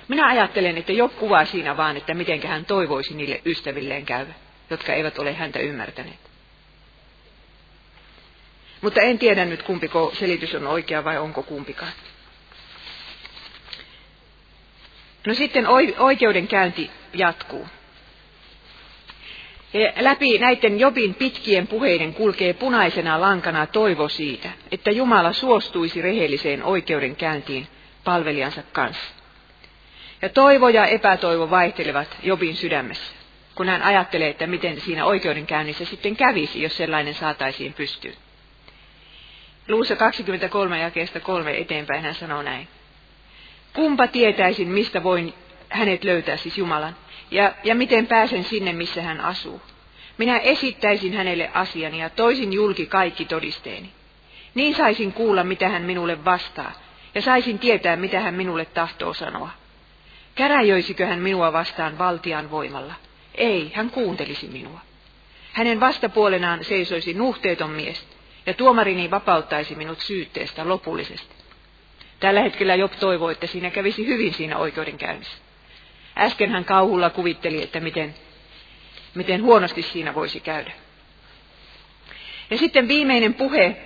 Minä 0.08 0.26
ajattelen, 0.26 0.78
että 0.78 0.92
Job 0.92 1.16
kuvaa 1.16 1.44
siinä 1.44 1.76
vaan, 1.76 1.96
että 1.96 2.14
miten 2.14 2.42
hän 2.42 2.64
toivoisi 2.64 3.14
niille 3.14 3.40
ystävilleen 3.44 4.06
käyvä, 4.06 4.32
jotka 4.70 4.92
eivät 4.92 5.18
ole 5.18 5.32
häntä 5.32 5.58
ymmärtäneet. 5.58 6.20
Mutta 8.80 9.00
en 9.00 9.18
tiedä 9.18 9.44
nyt 9.44 9.62
kumpiko 9.62 10.12
selitys 10.14 10.54
on 10.54 10.66
oikea 10.66 11.04
vai 11.04 11.18
onko 11.18 11.42
kumpikaan. 11.42 11.92
No 15.26 15.34
sitten 15.34 15.66
oikeudenkäynti 15.98 16.90
jatkuu. 17.14 17.66
Ja 19.72 19.92
läpi 19.96 20.38
näiden 20.38 20.80
Jobin 20.80 21.14
pitkien 21.14 21.66
puheiden 21.66 22.14
kulkee 22.14 22.52
punaisena 22.52 23.20
lankana 23.20 23.66
toivo 23.66 24.08
siitä, 24.08 24.50
että 24.72 24.90
Jumala 24.90 25.32
suostuisi 25.32 26.02
rehelliseen 26.02 26.64
oikeudenkäyntiin 26.64 27.66
palvelijansa 28.04 28.62
kanssa. 28.72 29.14
Ja 30.22 30.28
toivo 30.28 30.68
ja 30.68 30.86
epätoivo 30.86 31.50
vaihtelevat 31.50 32.16
Jobin 32.22 32.56
sydämessä, 32.56 33.12
kun 33.54 33.68
hän 33.68 33.82
ajattelee, 33.82 34.28
että 34.28 34.46
miten 34.46 34.80
siinä 34.80 35.04
oikeudenkäynnissä 35.04 35.84
sitten 35.84 36.16
kävisi, 36.16 36.62
jos 36.62 36.76
sellainen 36.76 37.14
saataisiin 37.14 37.72
pystyyn. 37.72 38.14
Luussa 39.68 39.96
23 39.96 40.80
jakeesta 40.80 41.20
kolme 41.20 41.58
eteenpäin 41.58 42.02
hän 42.02 42.14
sanoo 42.14 42.42
näin. 42.42 42.68
Kumpa 43.74 44.06
tietäisin, 44.06 44.68
mistä 44.68 45.02
voin 45.02 45.34
hänet 45.68 46.04
löytää, 46.04 46.36
siis 46.36 46.58
Jumalan, 46.58 46.96
ja, 47.30 47.52
ja 47.64 47.74
miten 47.74 48.06
pääsen 48.06 48.44
sinne, 48.44 48.72
missä 48.72 49.02
hän 49.02 49.20
asuu. 49.20 49.62
Minä 50.18 50.38
esittäisin 50.38 51.12
hänelle 51.12 51.50
asiani 51.54 52.00
ja 52.00 52.10
toisin 52.10 52.52
julki 52.52 52.86
kaikki 52.86 53.24
todisteeni. 53.24 53.92
Niin 54.54 54.74
saisin 54.74 55.12
kuulla, 55.12 55.44
mitä 55.44 55.68
hän 55.68 55.82
minulle 55.82 56.24
vastaa, 56.24 56.72
ja 57.14 57.22
saisin 57.22 57.58
tietää, 57.58 57.96
mitä 57.96 58.20
hän 58.20 58.34
minulle 58.34 58.64
tahtoo 58.64 59.14
sanoa. 59.14 59.50
Käräjöisikö 60.34 61.06
hän 61.06 61.18
minua 61.18 61.52
vastaan 61.52 61.98
valtian 61.98 62.50
voimalla? 62.50 62.94
Ei, 63.34 63.72
hän 63.74 63.90
kuuntelisi 63.90 64.48
minua. 64.48 64.80
Hänen 65.52 65.80
vastapuolenaan 65.80 66.64
seisoisi 66.64 67.14
nuhteeton 67.14 67.70
mies, 67.70 68.06
ja 68.46 68.54
tuomarini 68.54 69.10
vapauttaisi 69.10 69.74
minut 69.74 70.00
syytteestä 70.00 70.68
lopullisesti. 70.68 71.37
Tällä 72.20 72.40
hetkellä 72.40 72.74
Job 72.74 72.92
toivoi, 73.00 73.32
että 73.32 73.46
siinä 73.46 73.70
kävisi 73.70 74.06
hyvin 74.06 74.34
siinä 74.34 74.58
oikeudenkäynnissä. 74.58 75.38
Äsken 76.18 76.50
hän 76.50 76.64
kauhulla 76.64 77.10
kuvitteli, 77.10 77.62
että 77.62 77.80
miten, 77.80 78.14
miten 79.14 79.42
huonosti 79.42 79.82
siinä 79.82 80.14
voisi 80.14 80.40
käydä. 80.40 80.72
Ja 82.50 82.58
sitten 82.58 82.88
viimeinen 82.88 83.34
puhe 83.34 83.76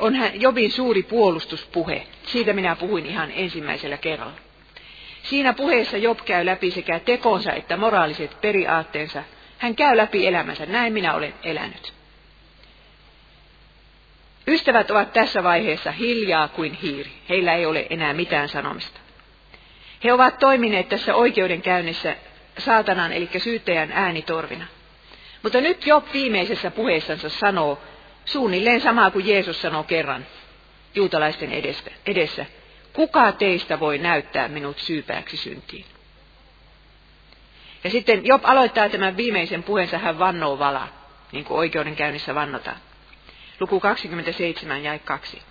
on 0.00 0.14
Jobin 0.34 0.70
suuri 0.70 1.02
puolustuspuhe. 1.02 2.06
Siitä 2.26 2.52
minä 2.52 2.76
puhuin 2.76 3.06
ihan 3.06 3.32
ensimmäisellä 3.34 3.96
kerralla. 3.96 4.34
Siinä 5.22 5.52
puheessa 5.52 5.96
Job 5.96 6.18
käy 6.24 6.46
läpi 6.46 6.70
sekä 6.70 6.98
tekonsa 7.00 7.52
että 7.52 7.76
moraaliset 7.76 8.40
periaatteensa. 8.40 9.22
Hän 9.58 9.76
käy 9.76 9.96
läpi 9.96 10.26
elämänsä. 10.26 10.66
Näin 10.66 10.92
minä 10.92 11.14
olen 11.14 11.34
elänyt. 11.42 11.92
Ystävät 14.48 14.90
ovat 14.90 15.12
tässä 15.12 15.42
vaiheessa 15.42 15.92
hiljaa 15.92 16.48
kuin 16.48 16.72
hiiri. 16.72 17.10
Heillä 17.28 17.54
ei 17.54 17.66
ole 17.66 17.86
enää 17.90 18.12
mitään 18.12 18.48
sanomista. 18.48 19.00
He 20.04 20.12
ovat 20.12 20.38
toimineet 20.38 20.88
tässä 20.88 21.14
oikeudenkäynnissä 21.14 22.16
saatanan 22.58 23.12
eli 23.12 23.28
syyttäjän 23.38 23.92
äänitorvina. 23.92 24.66
Mutta 25.42 25.60
nyt 25.60 25.86
jo 25.86 26.04
viimeisessä 26.12 26.70
puheessansa 26.70 27.28
sanoo 27.28 27.82
suunnilleen 28.24 28.80
samaa 28.80 29.10
kuin 29.10 29.26
Jeesus 29.26 29.62
sanoo 29.62 29.82
kerran 29.82 30.26
juutalaisten 30.94 31.52
edessä. 31.52 31.90
edessä. 32.06 32.46
Kuka 32.92 33.32
teistä 33.32 33.80
voi 33.80 33.98
näyttää 33.98 34.48
minut 34.48 34.78
syypääksi 34.78 35.36
syntiin? 35.36 35.84
Ja 37.84 37.90
sitten 37.90 38.26
Job 38.26 38.40
aloittaa 38.44 38.88
tämän 38.88 39.16
viimeisen 39.16 39.62
puheensa, 39.62 39.98
hän 39.98 40.18
vannoo 40.18 40.58
valaa, 40.58 40.88
niin 41.32 41.44
kuin 41.44 41.58
oikeudenkäynnissä 41.58 42.34
vannotaan. 42.34 42.76
Luku 43.60 43.80
27 43.80 44.82
jäi 44.82 44.98
2. 44.98 45.42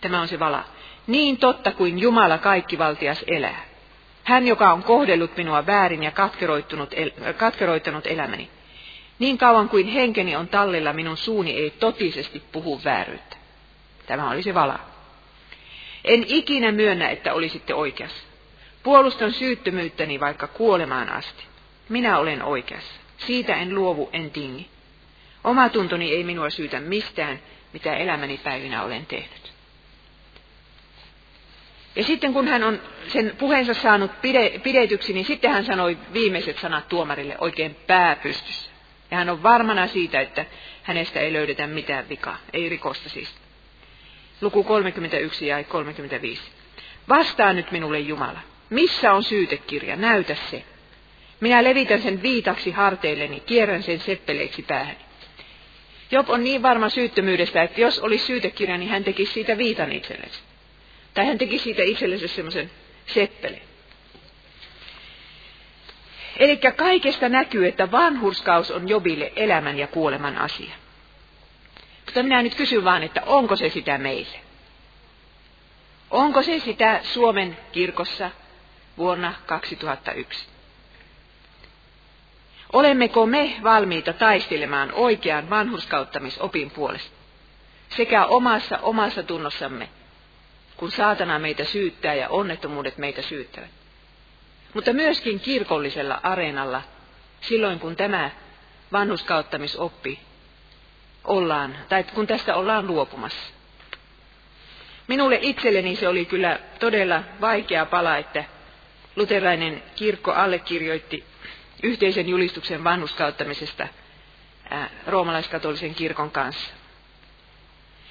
Tämä 0.00 0.20
on 0.20 0.28
se 0.28 0.38
vala. 0.38 0.64
Niin 1.06 1.36
totta 1.36 1.72
kuin 1.72 1.98
Jumala 1.98 2.38
kaikkivaltias 2.38 3.24
elää. 3.26 3.64
Hän, 4.24 4.46
joka 4.46 4.72
on 4.72 4.82
kohdellut 4.82 5.36
minua 5.36 5.66
väärin 5.66 6.02
ja 6.02 6.10
katkeroittunut, 6.10 6.90
el, 6.92 7.10
katkeroittanut 7.36 8.06
elämäni. 8.06 8.50
Niin 9.18 9.38
kauan 9.38 9.68
kuin 9.68 9.86
henkeni 9.86 10.36
on 10.36 10.48
tallella, 10.48 10.92
minun 10.92 11.16
suuni 11.16 11.54
ei 11.56 11.70
totisesti 11.70 12.42
puhu 12.52 12.80
vääryyttä. 12.84 13.36
Tämä 14.06 14.30
oli 14.30 14.42
se 14.42 14.54
vala. 14.54 14.78
En 16.04 16.24
ikinä 16.26 16.72
myönnä, 16.72 17.08
että 17.08 17.34
olisitte 17.34 17.74
oikeassa. 17.74 18.26
Puolustan 18.82 19.32
syyttömyyttäni 19.32 20.20
vaikka 20.20 20.46
kuolemaan 20.46 21.08
asti. 21.08 21.44
Minä 21.88 22.18
olen 22.18 22.42
oikeassa. 22.42 22.94
Siitä 23.18 23.54
en 23.54 23.74
luovu, 23.74 24.10
en 24.12 24.30
tingi. 24.30 24.70
Oma 25.44 25.68
tuntoni 25.68 26.12
ei 26.12 26.24
minua 26.24 26.50
syytä 26.50 26.80
mistään, 26.80 27.38
mitä 27.72 27.96
elämäni 27.96 28.38
päivinä 28.38 28.82
olen 28.82 29.06
tehnyt. 29.06 29.52
Ja 31.96 32.04
sitten 32.04 32.32
kun 32.32 32.48
hän 32.48 32.62
on 32.62 32.80
sen 33.08 33.36
puheensa 33.38 33.74
saanut 33.74 34.20
pide, 34.20 34.60
pidetyksi, 34.62 35.12
niin 35.12 35.24
sitten 35.24 35.50
hän 35.50 35.64
sanoi 35.64 35.98
viimeiset 36.12 36.58
sanat 36.58 36.88
tuomarille 36.88 37.36
oikein 37.38 37.74
pääpystyssä. 37.86 38.70
Ja 39.10 39.16
hän 39.16 39.28
on 39.28 39.42
varmana 39.42 39.86
siitä, 39.86 40.20
että 40.20 40.46
hänestä 40.82 41.20
ei 41.20 41.32
löydetä 41.32 41.66
mitään 41.66 42.08
vikaa, 42.08 42.36
ei 42.52 42.68
rikosta 42.68 43.08
siis. 43.08 43.34
Luku 44.40 44.64
31 44.64 45.46
ja 45.46 45.64
35. 45.64 46.42
Vastaa 47.08 47.52
nyt 47.52 47.70
minulle 47.70 47.98
Jumala. 47.98 48.40
Missä 48.70 49.12
on 49.12 49.22
syytekirja? 49.22 49.96
Näytä 49.96 50.34
se. 50.34 50.64
Minä 51.40 51.64
levitän 51.64 52.02
sen 52.02 52.22
viitaksi 52.22 52.70
harteilleni, 52.70 53.40
kierrän 53.40 53.82
sen 53.82 54.00
seppeleiksi 54.00 54.62
päähäni. 54.62 55.09
Job 56.10 56.30
on 56.30 56.44
niin 56.44 56.62
varma 56.62 56.88
syyttömyydestä, 56.88 57.62
että 57.62 57.80
jos 57.80 57.98
olisi 57.98 58.26
syytekirja, 58.26 58.78
niin 58.78 58.90
hän 58.90 59.04
tekisi 59.04 59.32
siitä 59.32 59.58
viitan 59.58 59.92
itsellensä. 59.92 60.40
Tai 61.14 61.26
hän 61.26 61.38
teki 61.38 61.58
siitä 61.58 61.82
itsellensä 61.82 62.28
semmoisen 62.28 62.70
seppeleen. 63.06 63.62
Eli 66.36 66.56
kaikesta 66.76 67.28
näkyy, 67.28 67.68
että 67.68 67.90
vanhurskaus 67.90 68.70
on 68.70 68.88
Jobille 68.88 69.32
elämän 69.36 69.78
ja 69.78 69.86
kuoleman 69.86 70.38
asia. 70.38 70.74
Mutta 72.04 72.22
minä 72.22 72.42
nyt 72.42 72.54
kysyn 72.54 72.84
vaan, 72.84 73.02
että 73.02 73.22
onko 73.26 73.56
se 73.56 73.68
sitä 73.68 73.98
meille? 73.98 74.40
Onko 76.10 76.42
se 76.42 76.58
sitä 76.58 77.00
Suomen 77.02 77.56
kirkossa 77.72 78.30
vuonna 78.98 79.34
2001? 79.46 80.46
Olemmeko 82.72 83.26
me 83.26 83.56
valmiita 83.62 84.12
taistelemaan 84.12 84.92
oikean 84.92 85.50
vanhurskauttamisopin 85.50 86.70
puolesta? 86.70 87.16
Sekä 87.88 88.24
omassa 88.24 88.78
omassa 88.78 89.22
tunnossamme, 89.22 89.88
kun 90.76 90.90
saatana 90.90 91.38
meitä 91.38 91.64
syyttää 91.64 92.14
ja 92.14 92.28
onnettomuudet 92.28 92.98
meitä 92.98 93.22
syyttävät. 93.22 93.70
Mutta 94.74 94.92
myöskin 94.92 95.40
kirkollisella 95.40 96.20
areenalla, 96.22 96.82
silloin 97.40 97.80
kun 97.80 97.96
tämä 97.96 98.30
vanhuskauttamisoppi 98.92 100.20
ollaan, 101.24 101.76
tai 101.88 102.04
kun 102.04 102.26
tästä 102.26 102.54
ollaan 102.54 102.86
luopumassa. 102.86 103.52
Minulle 105.06 105.38
itselleni 105.42 105.96
se 105.96 106.08
oli 106.08 106.24
kyllä 106.24 106.58
todella 106.80 107.22
vaikea 107.40 107.86
pala, 107.86 108.16
että 108.16 108.44
luterilainen 109.16 109.82
kirkko 109.96 110.32
allekirjoitti 110.32 111.29
yhteisen 111.82 112.28
julistuksen 112.28 112.84
vanhuskauttamisesta 112.84 113.88
roomalaiskatolisen 115.06 115.94
kirkon 115.94 116.30
kanssa. 116.30 116.70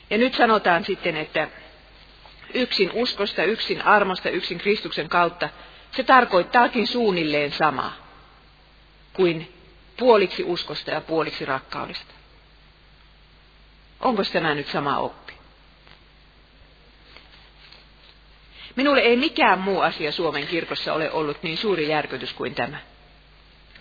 Ja 0.09 0.17
nyt 0.17 0.35
sanotaan 0.35 0.85
sitten, 0.85 1.17
että 1.17 1.47
yksin 2.53 2.91
uskosta, 2.93 3.43
yksin 3.43 3.81
armosta, 3.81 4.29
yksin 4.29 4.57
Kristuksen 4.57 5.09
kautta, 5.09 5.49
se 5.91 6.03
tarkoittaakin 6.03 6.87
suunnilleen 6.87 7.51
samaa 7.51 7.95
kuin 9.13 9.53
puoliksi 9.97 10.43
uskosta 10.43 10.91
ja 10.91 11.01
puoliksi 11.01 11.45
rakkaudesta. 11.45 12.13
Onko 13.99 14.23
tämä 14.23 14.55
nyt 14.55 14.67
sama 14.67 14.97
oppi? 14.97 15.33
Minulle 18.75 19.01
ei 19.01 19.17
mikään 19.17 19.59
muu 19.59 19.81
asia 19.81 20.11
Suomen 20.11 20.47
kirkossa 20.47 20.93
ole 20.93 21.11
ollut 21.11 21.43
niin 21.43 21.57
suuri 21.57 21.89
järkytys 21.89 22.33
kuin 22.33 22.55
tämä. 22.55 22.77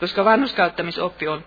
Koska 0.00 0.24
vanhuskauttamisoppi 0.24 1.28
on, 1.28 1.44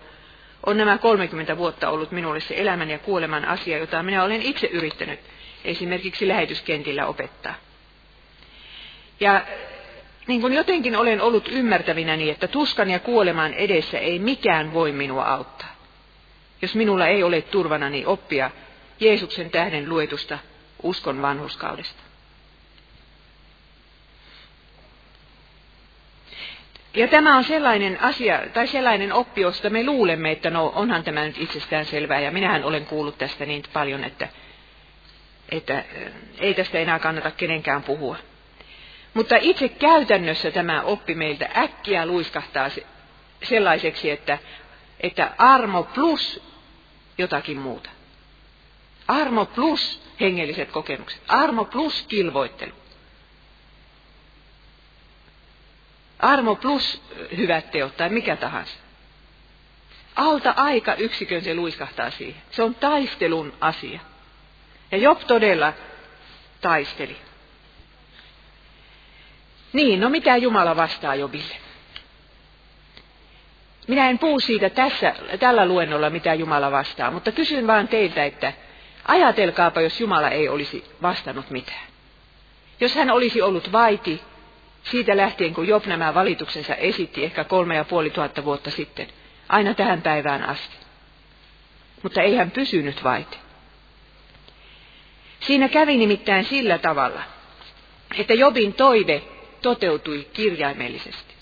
on 0.66 0.76
nämä 0.76 0.98
30 0.98 1.56
vuotta 1.56 1.88
ollut 1.88 2.12
minulle 2.12 2.40
se 2.40 2.54
elämän 2.60 2.90
ja 2.90 2.98
kuoleman 2.98 3.44
asia, 3.44 3.78
jota 3.78 4.02
minä 4.02 4.24
olen 4.24 4.42
itse 4.42 4.66
yrittänyt 4.66 5.20
esimerkiksi 5.64 6.28
lähetyskentillä 6.28 7.06
opettaa. 7.06 7.54
Ja 9.20 9.46
niin 10.26 10.40
kuin 10.40 10.52
jotenkin 10.52 10.96
olen 10.96 11.20
ollut 11.20 11.48
ymmärtävinäni, 11.48 12.30
että 12.30 12.48
tuskan 12.48 12.90
ja 12.90 12.98
kuoleman 12.98 13.54
edessä 13.54 13.98
ei 13.98 14.18
mikään 14.18 14.72
voi 14.72 14.92
minua 14.92 15.24
auttaa. 15.24 15.76
Jos 16.62 16.74
minulla 16.74 17.06
ei 17.06 17.22
ole 17.22 17.42
turvanani 17.42 18.06
oppia 18.06 18.50
Jeesuksen 19.00 19.50
tähden 19.50 19.88
luetusta 19.88 20.38
uskon 20.82 21.22
vanhuskaudesta. 21.22 22.02
Ja 26.94 27.08
tämä 27.08 27.36
on 27.36 27.44
sellainen 27.44 28.00
asia, 28.00 28.40
tai 28.54 28.66
sellainen 28.66 29.12
oppi, 29.12 29.40
josta 29.40 29.70
me 29.70 29.84
luulemme, 29.84 30.30
että 30.30 30.50
no 30.50 30.72
onhan 30.74 31.04
tämä 31.04 31.24
nyt 31.24 31.38
itsestään 31.38 31.84
selvää, 31.84 32.20
ja 32.20 32.30
minähän 32.30 32.64
olen 32.64 32.86
kuullut 32.86 33.18
tästä 33.18 33.46
niin 33.46 33.62
paljon, 33.72 34.04
että, 34.04 34.28
että 35.48 35.84
ei 36.38 36.54
tästä 36.54 36.78
enää 36.78 36.98
kannata 36.98 37.30
kenenkään 37.30 37.82
puhua. 37.82 38.16
Mutta 39.14 39.36
itse 39.40 39.68
käytännössä 39.68 40.50
tämä 40.50 40.82
oppi 40.82 41.14
meiltä 41.14 41.48
äkkiä 41.56 42.06
luiskahtaa 42.06 42.68
sellaiseksi, 43.42 44.10
että, 44.10 44.38
että 45.00 45.30
armo 45.38 45.82
plus 45.82 46.42
jotakin 47.18 47.58
muuta. 47.58 47.90
Armo 49.08 49.46
plus 49.46 50.02
hengelliset 50.20 50.70
kokemukset. 50.70 51.22
Armo 51.28 51.64
plus 51.64 52.04
kilvoittelu. 52.08 52.81
Armo 56.22 56.56
plus 56.56 57.02
hyvät 57.36 57.70
teot 57.70 57.96
tai 57.96 58.08
mikä 58.08 58.36
tahansa. 58.36 58.74
Alta 60.16 60.54
aika 60.56 60.94
yksikön 60.94 61.42
se 61.42 61.54
luiskahtaa 61.54 62.10
siihen. 62.10 62.42
Se 62.50 62.62
on 62.62 62.74
taistelun 62.74 63.52
asia. 63.60 64.00
Ja 64.90 64.98
Job 64.98 65.20
todella 65.26 65.72
taisteli. 66.60 67.16
Niin, 69.72 70.00
no 70.00 70.08
mitä 70.08 70.36
Jumala 70.36 70.76
vastaa 70.76 71.14
Jobille? 71.14 71.56
Minä 73.88 74.10
en 74.10 74.18
puhu 74.18 74.40
siitä 74.40 74.70
tässä, 74.70 75.14
tällä 75.40 75.66
luennolla, 75.66 76.10
mitä 76.10 76.34
Jumala 76.34 76.70
vastaa, 76.70 77.10
mutta 77.10 77.32
kysyn 77.32 77.66
vaan 77.66 77.88
teiltä, 77.88 78.24
että 78.24 78.52
ajatelkaapa, 79.08 79.80
jos 79.80 80.00
Jumala 80.00 80.28
ei 80.28 80.48
olisi 80.48 80.84
vastannut 81.02 81.50
mitään. 81.50 81.86
Jos 82.80 82.94
hän 82.94 83.10
olisi 83.10 83.42
ollut 83.42 83.72
vaiti 83.72 84.22
siitä 84.82 85.16
lähtien, 85.16 85.54
kun 85.54 85.68
Job 85.68 85.86
nämä 85.86 86.14
valituksensa 86.14 86.74
esitti 86.74 87.24
ehkä 87.24 87.44
kolme 87.44 87.76
ja 87.76 87.84
puoli 87.84 88.10
tuhatta 88.10 88.44
vuotta 88.44 88.70
sitten, 88.70 89.08
aina 89.48 89.74
tähän 89.74 90.02
päivään 90.02 90.42
asti. 90.42 90.76
Mutta 92.02 92.22
ei 92.22 92.36
hän 92.36 92.50
pysynyt 92.50 93.04
vaiti. 93.04 93.38
Siinä 95.40 95.68
kävi 95.68 95.96
nimittäin 95.96 96.44
sillä 96.44 96.78
tavalla, 96.78 97.22
että 98.18 98.34
Jobin 98.34 98.74
toive 98.74 99.22
toteutui 99.62 100.28
kirjaimellisesti. 100.32 101.34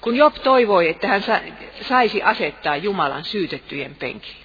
Kun 0.00 0.16
Job 0.16 0.34
toivoi, 0.34 0.88
että 0.88 1.08
hän 1.08 1.24
saisi 1.82 2.22
asettaa 2.22 2.76
Jumalan 2.76 3.24
syytettyjen 3.24 3.94
penkille. 3.94 4.44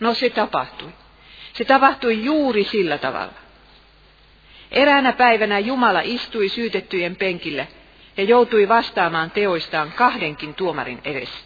No 0.00 0.14
se 0.14 0.30
tapahtui. 0.30 0.92
Se 1.52 1.64
tapahtui 1.64 2.24
juuri 2.24 2.64
sillä 2.64 2.98
tavalla. 2.98 3.47
Eräänä 4.70 5.12
päivänä 5.12 5.58
Jumala 5.58 6.00
istui 6.00 6.48
syytettyjen 6.48 7.16
penkillä 7.16 7.66
ja 8.16 8.24
joutui 8.24 8.68
vastaamaan 8.68 9.30
teoistaan 9.30 9.92
kahdenkin 9.92 10.54
tuomarin 10.54 11.00
edessä. 11.04 11.38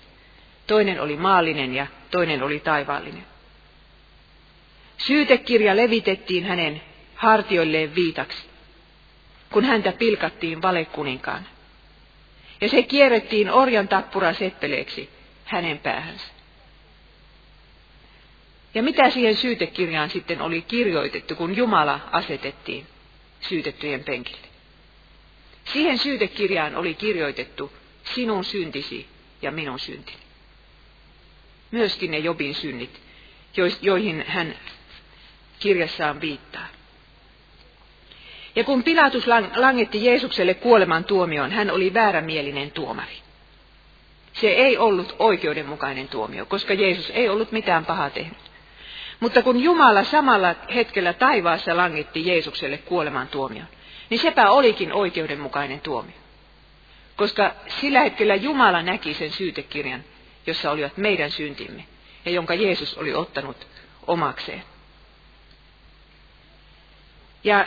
Toinen 0.67 1.01
oli 1.01 1.17
maallinen 1.17 1.75
ja 1.75 1.87
toinen 2.11 2.43
oli 2.43 2.61
taivaallinen. 2.61 3.27
Syytekirja 4.99 5.77
levitettiin 5.77 6.45
hänen 6.45 6.83
hartioilleen 7.15 7.95
viitaksi, 7.95 8.47
kun 9.53 9.65
häntä 9.65 9.93
pilkattiin 9.93 10.63
valekuninkaan. 10.63 11.47
Ja 12.61 12.69
se 12.69 12.83
kierrettiin 12.83 13.51
orjan 13.51 13.89
tappura 13.89 14.33
seppeleeksi 14.33 15.11
hänen 15.45 15.79
päähänsä. 15.79 16.27
Ja 18.75 18.83
mitä 18.83 19.11
siihen 19.11 19.37
syytekirjaan 19.37 20.11
sitten 20.11 20.43
oli 20.43 20.63
kirjoitettu, 20.63 21.35
kun 21.35 21.57
Jumala 21.57 22.01
asetettiin 22.13 22.87
syytettyjen 23.49 24.05
penkille? 24.05 24.47
Siihen 25.65 25.99
syytekirjaan 25.99 26.77
oli 26.77 26.95
kirjoitettu 26.95 27.73
sinun 28.15 28.45
syntisi 28.45 29.07
ja 29.43 29.51
minun 29.51 29.79
syntini. 29.79 30.23
Myöskin 31.71 32.11
ne 32.11 32.19
Jobin 32.19 32.55
synnit, 32.55 33.01
joihin 33.83 34.25
hän 34.29 34.55
kirjassaan 35.59 36.21
viittaa. 36.21 36.67
Ja 38.57 38.65
kun 38.65 38.83
Pilatus 38.83 39.27
langetti 39.57 40.05
Jeesukselle 40.05 40.55
kuoleman 40.55 41.05
tuomioon, 41.05 41.51
hän 41.51 41.71
oli 41.71 41.95
väärämielinen 41.95 42.71
tuomari. 42.71 43.17
Se 44.33 44.49
ei 44.49 44.79
ollut 44.79 45.17
oikeudenmukainen 45.19 46.09
tuomio, 46.09 46.47
koska 46.47 46.75
Jeesus 46.75 47.11
ei 47.11 47.29
ollut 47.29 47.53
mitään 47.53 47.85
pahaa 47.85 48.11
tehnyt. 48.11 48.52
Mutta 49.23 49.43
kun 49.43 49.61
Jumala 49.61 50.05
samalla 50.05 50.55
hetkellä 50.75 51.13
taivaassa 51.13 51.77
langitti 51.77 52.27
Jeesukselle 52.27 52.79
kuoleman 52.79 53.29
tuomion, 53.29 53.67
niin 54.11 54.21
sepä 54.21 54.51
olikin 54.51 54.93
oikeudenmukainen 54.93 55.81
tuomio. 55.81 56.17
Koska 57.17 57.55
sillä 57.81 58.01
hetkellä 58.01 58.35
Jumala 58.35 58.83
näki 58.83 59.15
sen 59.15 59.31
syytekirjan, 59.31 60.05
jossa 60.47 60.71
olivat 60.71 60.97
meidän 60.97 61.31
syntimme, 61.31 61.85
ja 62.25 62.33
jonka 62.33 62.55
Jeesus 62.55 62.99
oli 62.99 63.15
ottanut 63.15 63.67
omakseen. 64.07 64.63
Ja 67.45 67.67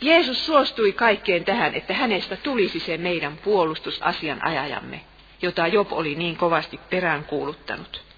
Jeesus 0.00 0.46
suostui 0.46 0.92
kaikkeen 0.92 1.44
tähän, 1.44 1.74
että 1.74 1.94
hänestä 1.94 2.36
tulisi 2.36 2.80
se 2.80 2.98
meidän 2.98 3.38
puolustusasianajajamme, 3.38 5.00
jota 5.42 5.66
Job 5.66 5.92
oli 5.92 6.14
niin 6.14 6.36
kovasti 6.36 6.80
peräänkuuluttanut. 6.90 8.09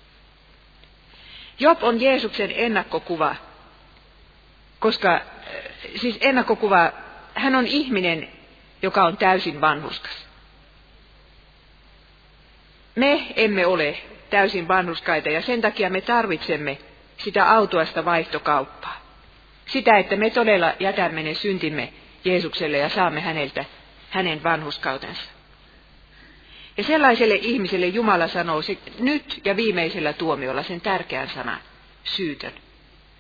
Job 1.59 1.83
on 1.83 2.01
Jeesuksen 2.01 2.53
ennakkokuva, 2.55 3.37
koska 4.79 5.21
siis 5.97 6.19
ennakkokuva, 6.21 6.93
hän 7.35 7.55
on 7.55 7.67
ihminen, 7.67 8.29
joka 8.83 9.05
on 9.05 9.17
täysin 9.17 9.61
vanhuskas. 9.61 10.27
Me 12.95 13.27
emme 13.37 13.67
ole 13.67 13.99
täysin 14.31 14.69
vanhuskaita 14.69 15.29
ja 15.29 15.43
sen 15.43 15.61
takia 15.61 15.91
me 15.91 16.01
tarvitsemme 16.01 16.79
sitä 17.19 17.51
autoasta 17.51 18.05
vaihtokauppaa. 18.05 19.01
Sitä, 19.67 19.99
että 19.99 20.17
me 20.17 20.31
todella 20.31 20.75
jätämme 20.81 21.23
ne 21.23 21.35
syntimme 21.35 21.93
Jeesukselle 22.25 22.79
ja 22.79 22.89
saamme 22.89 23.21
häneltä 23.21 23.65
hänen 24.11 24.45
vanhuskautensa. 24.45 25.32
Ja 26.77 26.85
sellaiselle 26.85 27.35
ihmiselle 27.35 27.87
Jumala 27.87 28.29
sanoo 28.29 28.63
se 28.63 28.79
nyt 28.99 29.41
ja 29.45 29.57
viimeisellä 29.57 30.13
tuomiolla 30.13 30.63
sen 30.63 30.81
tärkeän 30.81 31.29
sanan, 31.29 31.61
syytön, 32.05 32.53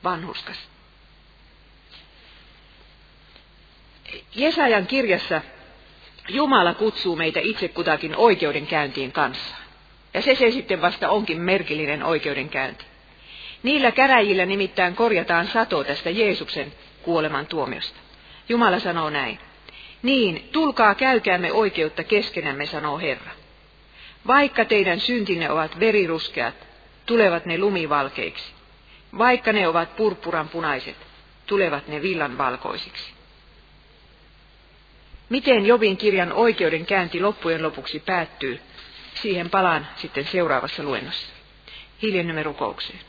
vanhuskas. 0.05 0.57
Jesajan 4.35 4.87
kirjassa 4.87 5.41
Jumala 6.29 6.75
kutsuu 6.75 7.17
meitä 7.17 7.41
itse 7.43 7.69
kutakin 7.69 8.17
oikeudenkäyntiin 8.17 9.13
kanssa. 9.13 9.57
Ja 10.15 10.23
se 10.23 10.35
se 10.35 10.51
sitten 10.51 10.83
vasta 10.83 11.09
onkin 11.09 11.41
merkillinen 11.41 12.03
oikeudenkäynti. 12.03 12.85
Niillä 13.63 13.91
käräjillä 13.91 14.47
nimittäin 14.47 14.97
korjataan 14.97 15.47
sato 15.47 15.85
tästä 15.85 16.11
Jeesuksen 16.11 16.73
kuoleman 17.03 17.47
tuomiosta. 17.47 17.99
Jumala 18.49 18.79
sanoo 18.79 19.11
näin. 19.11 19.39
Niin, 20.03 20.49
tulkaa 20.53 20.95
käykäämme 20.95 21.53
oikeutta 21.53 22.05
keskenämme, 22.05 22.67
sanoo 22.67 22.99
Herra. 22.99 23.42
Vaikka 24.27 24.65
teidän 24.65 25.01
syntinne 25.01 25.51
ovat 25.51 25.81
veriruskeat, 25.81 26.55
tulevat 27.07 27.47
ne 27.47 27.59
lumivalkeiksi. 27.59 28.53
Vaikka 29.19 29.53
ne 29.53 29.69
ovat 29.69 29.97
purppuran 29.97 30.49
punaiset, 30.49 30.97
tulevat 31.47 31.89
ne 31.89 32.03
villan 32.03 32.39
valkoisiksi. 32.39 33.13
Miten 35.29 35.67
Jobin 35.67 35.97
kirjan 35.97 36.33
oikeudenkäynti 36.33 37.21
loppujen 37.21 37.63
lopuksi 37.63 38.01
päättyy, 38.01 38.61
siihen 39.15 39.51
palaan 39.51 39.87
sitten 39.97 40.25
seuraavassa 40.25 40.83
luennossa. 40.83 41.27
Hiljennymme 42.03 42.43
rukoukseen. 42.43 43.01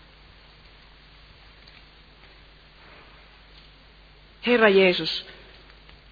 Herra 4.46 4.70
Jeesus, 4.70 5.26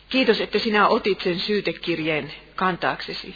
kiitos, 0.10 0.42
että 0.42 0.60
sinä 0.60 0.88
otit 0.88 1.22
sen 1.22 1.40
syytekirjeen 1.40 2.34
kantaaksesi. 2.56 3.36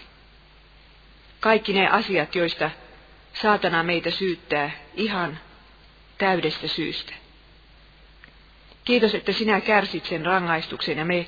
Kaikki 1.46 1.74
ne 1.74 1.88
asiat, 1.88 2.36
joista 2.36 2.72
saatana 3.34 3.84
meitä 3.84 4.12
syyttää 4.12 4.72
ihan 4.94 5.40
täydestä 6.18 6.68
syystä. 6.68 7.14
Kiitos, 8.86 9.16
että 9.16 9.32
sinä 9.32 9.62
kärsit 9.62 10.06
sen 10.06 10.26
rangaistuksen 10.26 10.98
ja 10.98 11.06
me 11.06 11.28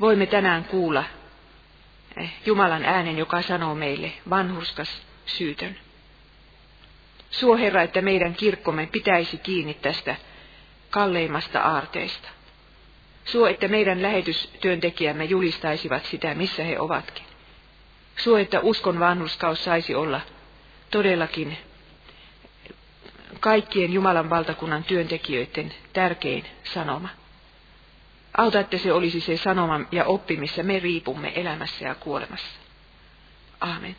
voimme 0.00 0.26
tänään 0.26 0.64
kuulla 0.64 1.04
eh, 2.16 2.32
Jumalan 2.46 2.84
äänen, 2.84 3.18
joka 3.18 3.42
sanoo 3.42 3.74
meille, 3.74 4.12
vanhurskas 4.30 5.02
syytön. 5.26 5.76
Suo 7.30 7.56
Herra, 7.56 7.82
että 7.82 8.00
meidän 8.00 8.34
kirkkomme 8.34 8.88
pitäisi 8.92 9.38
kiinni 9.38 9.74
tästä 9.74 10.16
kalleimmasta 10.90 11.60
aarteesta. 11.60 12.28
Suo, 13.24 13.46
että 13.46 13.68
meidän 13.68 14.02
lähetystyöntekijämme 14.02 15.24
julistaisivat 15.24 16.04
sitä, 16.04 16.34
missä 16.34 16.64
he 16.64 16.78
ovatkin. 16.78 17.27
Suo, 18.18 18.38
että 18.38 18.60
uskon 18.60 19.00
vanhuskaus 19.00 19.64
saisi 19.64 19.94
olla 19.94 20.20
todellakin 20.90 21.58
kaikkien 23.40 23.92
Jumalan 23.92 24.30
valtakunnan 24.30 24.84
työntekijöiden 24.84 25.74
tärkein 25.92 26.44
sanoma. 26.74 27.08
Auta, 28.36 28.60
että 28.60 28.78
se 28.78 28.92
olisi 28.92 29.20
se 29.20 29.36
sanoma 29.36 29.80
ja 29.92 30.04
oppi, 30.04 30.36
missä 30.36 30.62
me 30.62 30.78
riipumme 30.78 31.32
elämässä 31.40 31.84
ja 31.84 31.94
kuolemassa. 31.94 32.58
Amen. 33.60 33.96